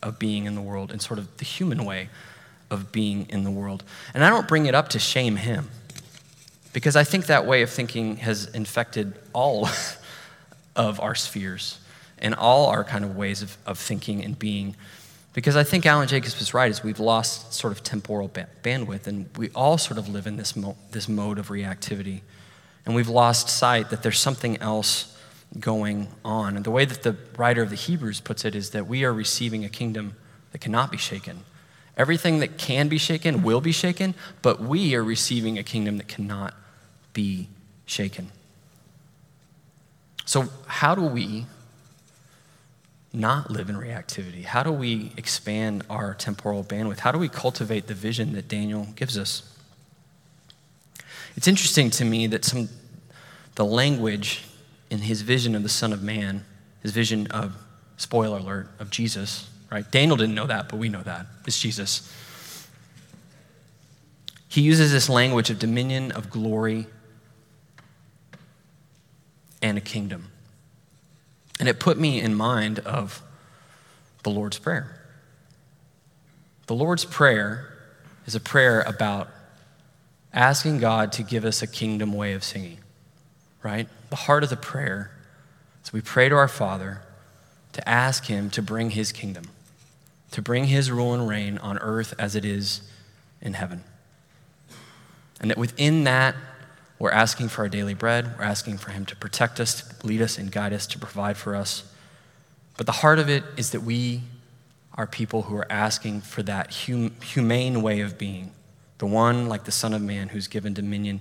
of 0.04 0.20
being 0.20 0.46
in 0.46 0.56
the 0.56 0.62
world 0.62 0.92
and 0.92 1.02
sort 1.02 1.20
of 1.20 1.38
the 1.38 1.46
human 1.46 1.86
way 1.86 2.10
of 2.70 2.92
being 2.92 3.28
in 3.30 3.44
the 3.44 3.52
world. 3.52 3.84
And 4.14 4.24
I 4.24 4.30
don't 4.30 4.48
bring 4.48 4.66
it 4.66 4.76
up 4.76 4.90
to 4.90 5.00
shame 5.00 5.36
him. 5.36 5.70
Because 6.76 6.98
I 6.98 7.06
think 7.06 7.28
that 7.28 7.46
way 7.46 7.62
of 7.62 7.70
thinking 7.70 8.18
has 8.18 8.48
infected 8.48 9.14
all 9.32 9.70
of 10.76 11.00
our 11.00 11.16
spheres 11.16 11.80
and 12.18 12.36
all 12.36 12.66
our 12.66 12.84
kind 12.84 13.06
of 13.06 13.16
ways 13.16 13.42
of, 13.42 13.56
of 13.66 13.80
thinking 13.80 14.22
and 14.22 14.38
being. 14.38 14.76
Because 15.32 15.56
I 15.56 15.64
think 15.64 15.86
Alan 15.86 16.10
Jacobs 16.10 16.38
was 16.38 16.54
right, 16.54 16.70
is 16.70 16.84
we've 16.84 17.00
lost 17.00 17.54
sort 17.54 17.72
of 17.72 17.82
temporal 17.82 18.28
ba- 18.28 18.50
bandwidth, 18.62 19.08
and 19.08 19.30
we 19.38 19.52
all 19.56 19.78
sort 19.78 19.98
of 19.98 20.10
live 20.10 20.28
in 20.28 20.36
this, 20.36 20.54
mo- 20.54 20.76
this 20.92 21.08
mode 21.08 21.40
of 21.40 21.48
reactivity. 21.48 22.20
And 22.86 22.94
we've 22.94 23.08
lost 23.08 23.48
sight 23.48 23.90
that 23.90 24.04
there's 24.04 24.20
something 24.20 24.58
else 24.58 25.18
going 25.58 26.10
on. 26.26 26.58
And 26.58 26.66
the 26.66 26.72
way 26.72 26.84
that 26.84 27.04
the 27.04 27.16
writer 27.38 27.62
of 27.62 27.70
the 27.70 27.78
Hebrews 27.78 28.20
puts 28.20 28.44
it 28.44 28.54
is 28.54 28.72
that 28.72 28.86
we 28.86 29.06
are 29.06 29.14
receiving 29.14 29.64
a 29.64 29.70
kingdom 29.70 30.18
that 30.52 30.60
cannot 30.60 30.92
be 30.92 30.98
shaken. 30.98 31.46
Everything 31.96 32.40
that 32.40 32.58
can 32.58 32.90
be 32.90 32.98
shaken 32.98 33.44
will 33.44 33.62
be 33.62 33.72
shaken, 33.72 34.14
but 34.42 34.60
we 34.60 34.94
are 34.94 35.04
receiving 35.06 35.58
a 35.58 35.64
kingdom 35.64 35.96
that 36.00 36.10
cannot 36.10 36.54
be 37.16 37.48
shaken. 37.88 38.30
So, 40.26 40.50
how 40.68 40.94
do 40.94 41.02
we 41.02 41.48
not 43.12 43.50
live 43.50 43.70
in 43.70 43.76
reactivity? 43.76 44.44
How 44.44 44.62
do 44.62 44.72
we 44.72 45.12
expand 45.18 45.84
our 45.90 46.14
temporal 46.14 46.64
bandwidth? 46.64 47.00
How 47.00 47.12
do 47.12 47.18
we 47.18 47.30
cultivate 47.30 47.88
the 47.88 47.94
vision 47.96 48.34
that 48.34 48.48
Daniel 48.48 48.88
gives 48.96 49.18
us? 49.18 49.52
It's 51.36 51.48
interesting 51.48 51.90
to 51.92 52.06
me 52.06 52.28
that 52.28 52.46
some 52.46 52.70
the 53.56 53.66
language 53.66 54.44
in 54.90 55.00
his 55.00 55.22
vision 55.22 55.56
of 55.56 55.64
the 55.64 55.70
Son 55.70 55.94
of 55.94 56.04
Man, 56.04 56.44
his 56.82 56.92
vision 56.92 57.28
of 57.28 57.56
spoiler 57.98 58.38
alert 58.38 58.68
of 58.80 58.90
Jesus, 58.90 59.50
right? 59.72 59.90
Daniel 59.90 60.18
didn't 60.18 60.36
know 60.36 60.48
that, 60.48 60.68
but 60.68 60.78
we 60.78 60.90
know 60.90 61.02
that. 61.04 61.26
It's 61.48 61.60
Jesus. 61.60 62.14
He 64.50 64.62
uses 64.62 64.92
this 64.92 65.10
language 65.10 65.50
of 65.50 65.60
dominion, 65.60 66.12
of 66.12 66.30
glory, 66.30 66.88
and 69.66 69.80
a 69.80 69.82
kingdom. 69.82 70.28
And 71.60 71.68
it 71.68 71.80
put 71.80 71.98
me 71.98 72.22
in 72.22 72.36
mind 72.36 72.78
of 72.80 73.24
the 74.22 74.30
Lord's 74.30 74.60
Prayer. 74.60 74.96
The 76.68 76.76
Lord's 76.76 77.04
Prayer 77.04 77.74
is 78.28 78.36
a 78.36 78.40
prayer 78.40 78.82
about 78.82 79.28
asking 80.32 80.78
God 80.78 81.12
to 81.14 81.24
give 81.24 81.46
us 81.46 81.64
a 81.64 81.68
kingdom 81.68 82.14
way 82.14 82.34
of 82.34 82.44
singing, 82.44 82.78
right? 83.64 83.88
The 84.12 84.16
heart 84.16 84.44
of 84.44 84.52
the 84.52 84.56
prayer 84.56 85.10
is 85.84 85.92
we 85.92 86.02
pray 86.02 86.30
to 86.30 86.36
our 86.36 86.48
Father 86.48 87.02
to 87.74 87.90
ask 87.90 88.26
Him 88.26 88.52
to 88.52 88.62
bring 88.62 88.92
His 88.92 89.12
kingdom, 89.12 89.46
to 90.30 90.44
bring 90.44 90.66
His 90.66 90.92
rule 90.92 91.12
and 91.12 91.28
reign 91.28 91.58
on 91.58 91.80
earth 91.80 92.14
as 92.20 92.36
it 92.36 92.46
is 92.46 92.82
in 93.42 93.54
heaven. 93.54 93.84
And 95.42 95.50
that 95.50 95.58
within 95.58 96.04
that 96.04 96.36
we're 96.98 97.12
asking 97.12 97.50
for 97.50 97.64
our 97.64 97.70
daily 97.70 97.94
bread. 97.94 98.38
We're 98.38 98.46
asking 98.46 98.78
for 98.78 98.92
Him 98.92 99.06
to 99.08 99.16
protect 99.16 99.60
us, 99.60 99.82
to 99.82 100.08
lead 100.08 100.22
us, 100.22 100.38
and 100.38 100.52
guide 100.52 100.74
us, 100.74 100.88
to 100.88 101.00
provide 101.00 101.38
for 101.38 101.56
us. 101.56 101.84
But 102.78 102.86
the 102.86 102.94
heart 102.94 103.20
of 103.20 103.30
it 103.30 103.44
is 103.58 103.72
that 103.72 103.82
we 103.82 104.22
are 104.94 105.06
people 105.06 105.44
who 105.44 105.58
are 105.58 105.70
asking 105.70 106.22
for 106.22 106.42
that 106.44 106.74
hum- 106.74 107.16
humane 107.22 107.82
way 107.82 108.00
of 108.00 108.18
being, 108.18 108.52
the 109.00 109.06
one 109.06 109.50
like 109.50 109.66
the 109.66 109.72
Son 109.72 109.94
of 109.94 110.02
Man 110.02 110.30
who's 110.30 110.48
given 110.48 110.74
dominion 110.74 111.20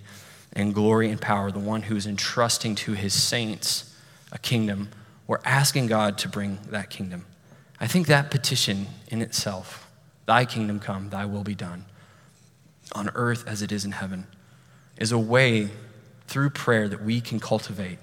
and 0.52 0.72
glory 0.72 1.10
and 1.10 1.20
power, 1.20 1.50
the 1.50 1.58
one 1.58 1.82
who's 1.82 2.06
entrusting 2.06 2.76
to 2.76 2.92
His 2.92 3.12
saints 3.12 3.96
a 4.30 4.38
kingdom. 4.38 4.90
We're 5.26 5.40
asking 5.44 5.88
God 5.88 6.18
to 6.18 6.28
bring 6.28 6.60
that 6.70 6.90
kingdom. 6.90 7.26
I 7.80 7.88
think 7.88 8.06
that 8.06 8.30
petition 8.30 8.86
in 9.08 9.20
itself, 9.20 9.90
Thy 10.26 10.44
kingdom 10.44 10.78
come, 10.78 11.10
Thy 11.10 11.24
will 11.24 11.42
be 11.42 11.56
done, 11.56 11.86
on 12.92 13.10
earth 13.16 13.46
as 13.48 13.60
it 13.60 13.72
is 13.72 13.84
in 13.84 13.92
heaven 13.92 14.28
is 14.98 15.12
a 15.12 15.18
way 15.18 15.68
through 16.26 16.50
prayer 16.50 16.88
that 16.88 17.02
we 17.02 17.20
can 17.20 17.40
cultivate 17.40 17.98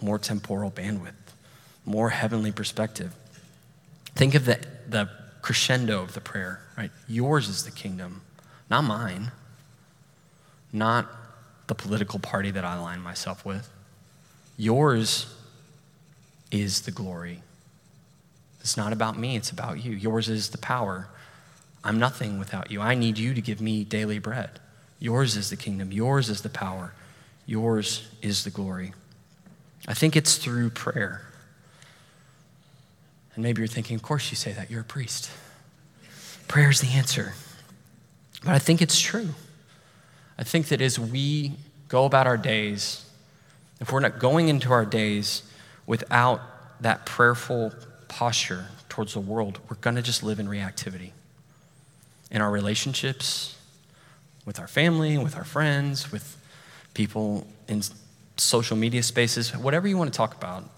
more 0.00 0.18
temporal 0.18 0.70
bandwidth, 0.70 1.12
more 1.84 2.10
heavenly 2.10 2.52
perspective. 2.52 3.14
Think 4.14 4.34
of 4.34 4.44
the, 4.44 4.58
the 4.88 5.08
crescendo 5.42 6.02
of 6.02 6.14
the 6.14 6.20
prayer, 6.20 6.60
right? 6.76 6.90
Yours 7.08 7.48
is 7.48 7.64
the 7.64 7.70
kingdom, 7.70 8.22
not 8.70 8.82
mine, 8.82 9.32
not 10.72 11.08
the 11.66 11.74
political 11.74 12.18
party 12.18 12.50
that 12.50 12.64
I 12.64 12.76
align 12.76 13.00
myself 13.00 13.44
with. 13.44 13.68
Yours 14.56 15.34
is 16.50 16.82
the 16.82 16.90
glory. 16.90 17.42
It's 18.60 18.76
not 18.76 18.92
about 18.92 19.18
me, 19.18 19.36
it's 19.36 19.50
about 19.50 19.82
you. 19.82 19.92
Yours 19.92 20.28
is 20.28 20.50
the 20.50 20.58
power. 20.58 21.08
I'm 21.82 21.98
nothing 21.98 22.38
without 22.38 22.70
you. 22.70 22.80
I 22.80 22.94
need 22.94 23.18
you 23.18 23.32
to 23.32 23.40
give 23.40 23.60
me 23.60 23.84
daily 23.84 24.18
bread. 24.18 24.60
Yours 25.00 25.36
is 25.36 25.50
the 25.50 25.56
kingdom, 25.56 25.90
yours 25.90 26.28
is 26.28 26.42
the 26.42 26.50
power, 26.50 26.92
yours 27.46 28.06
is 28.20 28.44
the 28.44 28.50
glory. 28.50 28.92
I 29.88 29.94
think 29.94 30.14
it's 30.14 30.36
through 30.36 30.70
prayer. 30.70 31.22
And 33.34 33.42
maybe 33.42 33.60
you're 33.60 33.68
thinking, 33.68 33.96
of 33.96 34.02
course 34.02 34.30
you 34.30 34.36
say 34.36 34.52
that, 34.52 34.70
you're 34.70 34.82
a 34.82 34.84
priest. 34.84 35.30
Prayer 36.46 36.68
is 36.68 36.80
the 36.80 36.88
answer. 36.88 37.32
But 38.44 38.54
I 38.54 38.58
think 38.58 38.82
it's 38.82 39.00
true. 39.00 39.30
I 40.38 40.42
think 40.42 40.68
that 40.68 40.80
as 40.80 40.98
we 40.98 41.52
go 41.88 42.04
about 42.04 42.26
our 42.26 42.36
days, 42.36 43.04
if 43.80 43.92
we're 43.92 44.00
not 44.00 44.18
going 44.18 44.48
into 44.48 44.70
our 44.72 44.84
days 44.84 45.42
without 45.86 46.40
that 46.82 47.06
prayerful 47.06 47.72
posture 48.08 48.66
towards 48.88 49.14
the 49.14 49.20
world, 49.20 49.58
we're 49.68 49.76
going 49.76 49.96
to 49.96 50.02
just 50.02 50.22
live 50.22 50.38
in 50.38 50.46
reactivity. 50.46 51.12
In 52.30 52.40
our 52.42 52.50
relationships, 52.50 53.56
with 54.50 54.58
our 54.58 54.66
family, 54.66 55.16
with 55.16 55.36
our 55.36 55.44
friends, 55.44 56.10
with 56.10 56.36
people 56.92 57.46
in 57.68 57.80
social 58.36 58.76
media 58.76 59.00
spaces, 59.00 59.56
whatever 59.56 59.86
you 59.86 59.96
want 59.96 60.12
to 60.12 60.16
talk 60.16 60.34
about. 60.34 60.68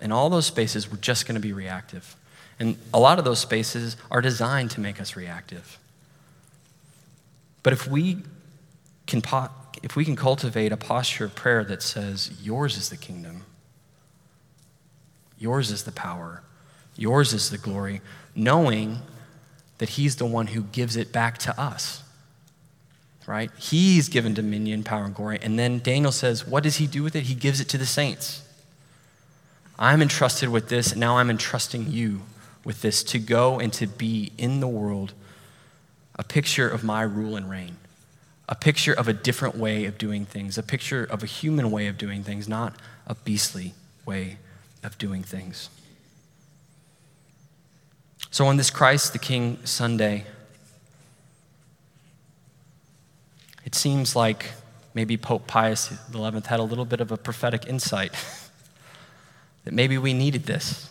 In 0.00 0.10
all 0.10 0.28
those 0.28 0.44
spaces, 0.44 0.90
we're 0.90 0.96
just 0.96 1.24
going 1.24 1.36
to 1.36 1.40
be 1.40 1.52
reactive. 1.52 2.16
And 2.58 2.76
a 2.92 2.98
lot 2.98 3.20
of 3.20 3.24
those 3.24 3.38
spaces 3.38 3.96
are 4.10 4.20
designed 4.20 4.72
to 4.72 4.80
make 4.80 5.00
us 5.00 5.14
reactive. 5.14 5.78
But 7.62 7.72
if 7.72 7.86
we 7.86 8.24
can, 9.06 9.22
if 9.84 9.94
we 9.94 10.04
can 10.04 10.16
cultivate 10.16 10.72
a 10.72 10.76
posture 10.76 11.26
of 11.26 11.36
prayer 11.36 11.62
that 11.62 11.80
says, 11.80 12.32
Yours 12.42 12.76
is 12.76 12.88
the 12.88 12.96
kingdom, 12.96 13.44
yours 15.38 15.70
is 15.70 15.84
the 15.84 15.92
power, 15.92 16.42
yours 16.96 17.32
is 17.32 17.50
the 17.50 17.58
glory, 17.58 18.00
knowing 18.34 18.98
that 19.78 19.90
He's 19.90 20.16
the 20.16 20.26
one 20.26 20.48
who 20.48 20.62
gives 20.62 20.96
it 20.96 21.12
back 21.12 21.38
to 21.38 21.60
us 21.60 22.02
right? 23.26 23.50
He's 23.58 24.08
given 24.08 24.34
dominion, 24.34 24.82
power, 24.82 25.04
and 25.04 25.14
glory. 25.14 25.38
And 25.42 25.58
then 25.58 25.78
Daniel 25.80 26.12
says, 26.12 26.46
What 26.46 26.62
does 26.62 26.76
he 26.76 26.86
do 26.86 27.02
with 27.02 27.16
it? 27.16 27.24
He 27.24 27.34
gives 27.34 27.60
it 27.60 27.68
to 27.70 27.78
the 27.78 27.86
saints. 27.86 28.42
I'm 29.78 30.02
entrusted 30.02 30.48
with 30.48 30.68
this, 30.68 30.92
and 30.92 31.00
now 31.00 31.18
I'm 31.18 31.30
entrusting 31.30 31.90
you 31.90 32.22
with 32.64 32.82
this 32.82 33.02
to 33.04 33.18
go 33.18 33.58
and 33.58 33.72
to 33.74 33.86
be 33.86 34.32
in 34.38 34.60
the 34.60 34.68
world 34.68 35.12
a 36.16 36.22
picture 36.22 36.68
of 36.68 36.84
my 36.84 37.02
rule 37.02 37.36
and 37.36 37.50
reign, 37.50 37.76
a 38.48 38.54
picture 38.54 38.92
of 38.92 39.08
a 39.08 39.12
different 39.12 39.56
way 39.56 39.86
of 39.86 39.98
doing 39.98 40.24
things, 40.24 40.58
a 40.58 40.62
picture 40.62 41.04
of 41.04 41.22
a 41.22 41.26
human 41.26 41.70
way 41.70 41.86
of 41.86 41.98
doing 41.98 42.22
things, 42.22 42.48
not 42.48 42.76
a 43.06 43.14
beastly 43.14 43.74
way 44.04 44.36
of 44.84 44.98
doing 44.98 45.22
things. 45.22 45.70
So, 48.30 48.46
on 48.46 48.56
this 48.56 48.70
Christ 48.70 49.12
the 49.12 49.18
King 49.18 49.58
Sunday, 49.64 50.24
it 53.72 53.76
seems 53.76 54.14
like 54.14 54.50
maybe 54.92 55.16
Pope 55.16 55.46
Pius 55.46 55.88
XI 56.12 56.20
had 56.20 56.60
a 56.60 56.62
little 56.62 56.84
bit 56.84 57.00
of 57.00 57.10
a 57.10 57.16
prophetic 57.16 57.66
insight 57.66 58.12
that 59.64 59.72
maybe 59.72 59.96
we 59.96 60.12
needed 60.12 60.44
this. 60.44 60.90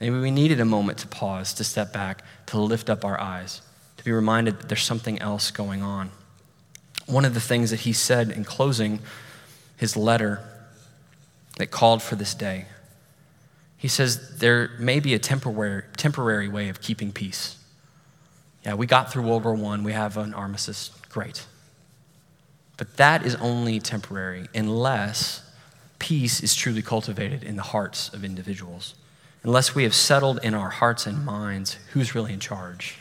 Maybe 0.00 0.18
we 0.18 0.30
needed 0.30 0.60
a 0.60 0.66
moment 0.66 0.98
to 0.98 1.08
pause, 1.08 1.54
to 1.54 1.64
step 1.64 1.94
back, 1.94 2.22
to 2.46 2.60
lift 2.60 2.90
up 2.90 3.06
our 3.06 3.18
eyes, 3.18 3.62
to 3.96 4.04
be 4.04 4.12
reminded 4.12 4.58
that 4.58 4.68
there's 4.68 4.82
something 4.82 5.18
else 5.20 5.50
going 5.50 5.80
on. 5.80 6.10
One 7.06 7.24
of 7.24 7.32
the 7.32 7.40
things 7.40 7.70
that 7.70 7.80
he 7.80 7.94
said 7.94 8.30
in 8.30 8.44
closing 8.44 9.00
his 9.78 9.96
letter 9.96 10.46
that 11.56 11.70
called 11.70 12.02
for 12.02 12.16
this 12.16 12.34
day, 12.34 12.66
he 13.78 13.88
says 13.88 14.36
there 14.40 14.72
may 14.78 15.00
be 15.00 15.14
a 15.14 15.18
temporary, 15.18 15.84
temporary 15.96 16.48
way 16.48 16.68
of 16.68 16.82
keeping 16.82 17.12
peace. 17.12 17.56
Yeah, 18.62 18.74
we 18.74 18.86
got 18.86 19.10
through 19.10 19.22
World 19.22 19.42
War 19.42 19.74
I, 19.74 19.80
we 19.80 19.92
have 19.92 20.18
an 20.18 20.34
armistice, 20.34 20.90
great. 21.08 21.46
But 22.76 22.96
that 22.96 23.24
is 23.24 23.36
only 23.36 23.78
temporary 23.80 24.48
unless 24.54 25.42
peace 25.98 26.42
is 26.42 26.54
truly 26.54 26.82
cultivated 26.82 27.42
in 27.42 27.56
the 27.56 27.62
hearts 27.62 28.12
of 28.12 28.24
individuals. 28.24 28.94
Unless 29.42 29.74
we 29.74 29.84
have 29.84 29.94
settled 29.94 30.40
in 30.42 30.54
our 30.54 30.70
hearts 30.70 31.06
and 31.06 31.24
minds 31.24 31.78
who's 31.92 32.14
really 32.14 32.32
in 32.32 32.40
charge, 32.40 32.98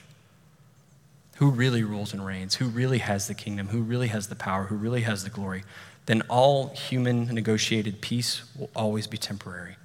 who 1.38 1.50
really 1.50 1.84
rules 1.84 2.14
and 2.14 2.26
reigns, 2.26 2.56
who 2.56 2.68
really 2.68 3.00
has 3.00 3.28
the 3.28 3.34
kingdom, 3.34 3.70
who 3.70 3.82
really 3.82 4.10
has 4.10 4.28
the 4.28 4.36
power, 4.36 4.66
who 4.66 4.76
really 4.76 5.02
has 5.02 5.24
the 5.24 5.30
glory, 5.30 5.64
then 6.06 6.22
all 6.30 6.68
human 6.70 7.26
negotiated 7.28 8.02
peace 8.02 8.44
will 8.58 8.70
always 8.76 9.08
be 9.08 9.18
temporary. 9.18 9.78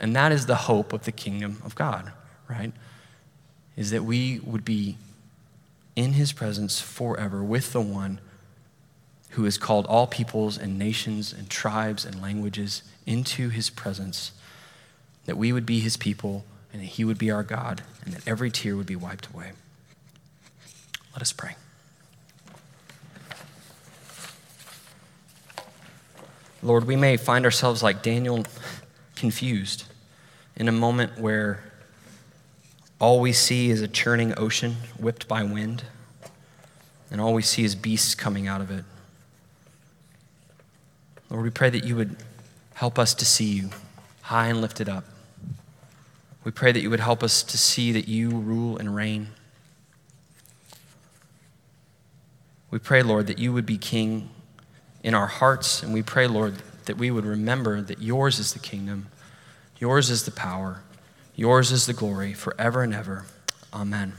And 0.00 0.14
that 0.16 0.32
is 0.32 0.46
the 0.46 0.56
hope 0.56 0.92
of 0.92 1.04
the 1.04 1.12
kingdom 1.12 1.62
of 1.64 1.74
God, 1.74 2.12
right? 2.48 2.72
Is 3.76 3.90
that 3.90 4.04
we 4.04 4.40
would 4.40 4.64
be 4.64 4.96
in 5.94 6.12
his 6.14 6.32
presence 6.32 6.80
forever 6.80 7.42
with 7.42 7.72
the 7.72 7.80
one 7.80 8.20
who 9.30 9.44
has 9.44 9.58
called 9.58 9.86
all 9.86 10.06
peoples 10.06 10.58
and 10.58 10.78
nations 10.78 11.32
and 11.32 11.48
tribes 11.48 12.04
and 12.04 12.20
languages 12.20 12.82
into 13.06 13.48
his 13.48 13.70
presence, 13.70 14.32
that 15.26 15.36
we 15.36 15.52
would 15.52 15.66
be 15.66 15.80
his 15.80 15.96
people 15.96 16.44
and 16.72 16.82
that 16.82 16.86
he 16.86 17.04
would 17.04 17.18
be 17.18 17.30
our 17.30 17.42
God 17.42 17.82
and 18.04 18.14
that 18.14 18.26
every 18.26 18.50
tear 18.50 18.76
would 18.76 18.86
be 18.86 18.96
wiped 18.96 19.28
away. 19.28 19.52
Let 21.12 21.22
us 21.22 21.32
pray. 21.32 21.56
Lord, 26.62 26.86
we 26.86 26.96
may 26.96 27.16
find 27.16 27.44
ourselves 27.44 27.82
like 27.82 28.02
Daniel, 28.02 28.44
confused 29.16 29.84
in 30.56 30.68
a 30.68 30.72
moment 30.72 31.18
where 31.18 31.62
all 33.00 33.20
we 33.20 33.32
see 33.32 33.70
is 33.70 33.80
a 33.80 33.88
churning 33.88 34.34
ocean 34.36 34.76
whipped 34.98 35.26
by 35.26 35.42
wind, 35.42 35.84
and 37.10 37.20
all 37.20 37.32
we 37.32 37.42
see 37.42 37.64
is 37.64 37.74
beasts 37.74 38.14
coming 38.14 38.46
out 38.46 38.60
of 38.60 38.70
it. 38.70 38.84
Lord, 41.30 41.44
we 41.44 41.50
pray 41.50 41.70
that 41.70 41.84
you 41.84 41.94
would 41.94 42.16
help 42.74 42.98
us 42.98 43.14
to 43.14 43.24
see 43.24 43.44
you 43.44 43.70
high 44.22 44.48
and 44.48 44.60
lifted 44.60 44.88
up. 44.88 45.04
We 46.42 46.50
pray 46.50 46.72
that 46.72 46.80
you 46.80 46.90
would 46.90 47.00
help 47.00 47.22
us 47.22 47.42
to 47.44 47.56
see 47.56 47.92
that 47.92 48.08
you 48.08 48.30
rule 48.30 48.76
and 48.76 48.94
reign. 48.94 49.28
We 52.70 52.78
pray, 52.78 53.02
Lord, 53.02 53.26
that 53.28 53.38
you 53.38 53.52
would 53.52 53.66
be 53.66 53.78
king 53.78 54.30
in 55.02 55.14
our 55.14 55.26
hearts, 55.26 55.82
and 55.82 55.92
we 55.92 56.02
pray, 56.02 56.26
Lord, 56.26 56.56
that 56.86 56.96
we 56.96 57.10
would 57.10 57.24
remember 57.24 57.80
that 57.80 58.00
yours 58.00 58.38
is 58.38 58.52
the 58.52 58.58
kingdom, 58.58 59.06
yours 59.78 60.10
is 60.10 60.24
the 60.24 60.30
power, 60.30 60.82
yours 61.36 61.72
is 61.72 61.86
the 61.86 61.92
glory 61.92 62.32
forever 62.32 62.82
and 62.82 62.94
ever. 62.94 63.26
Amen. 63.72 64.14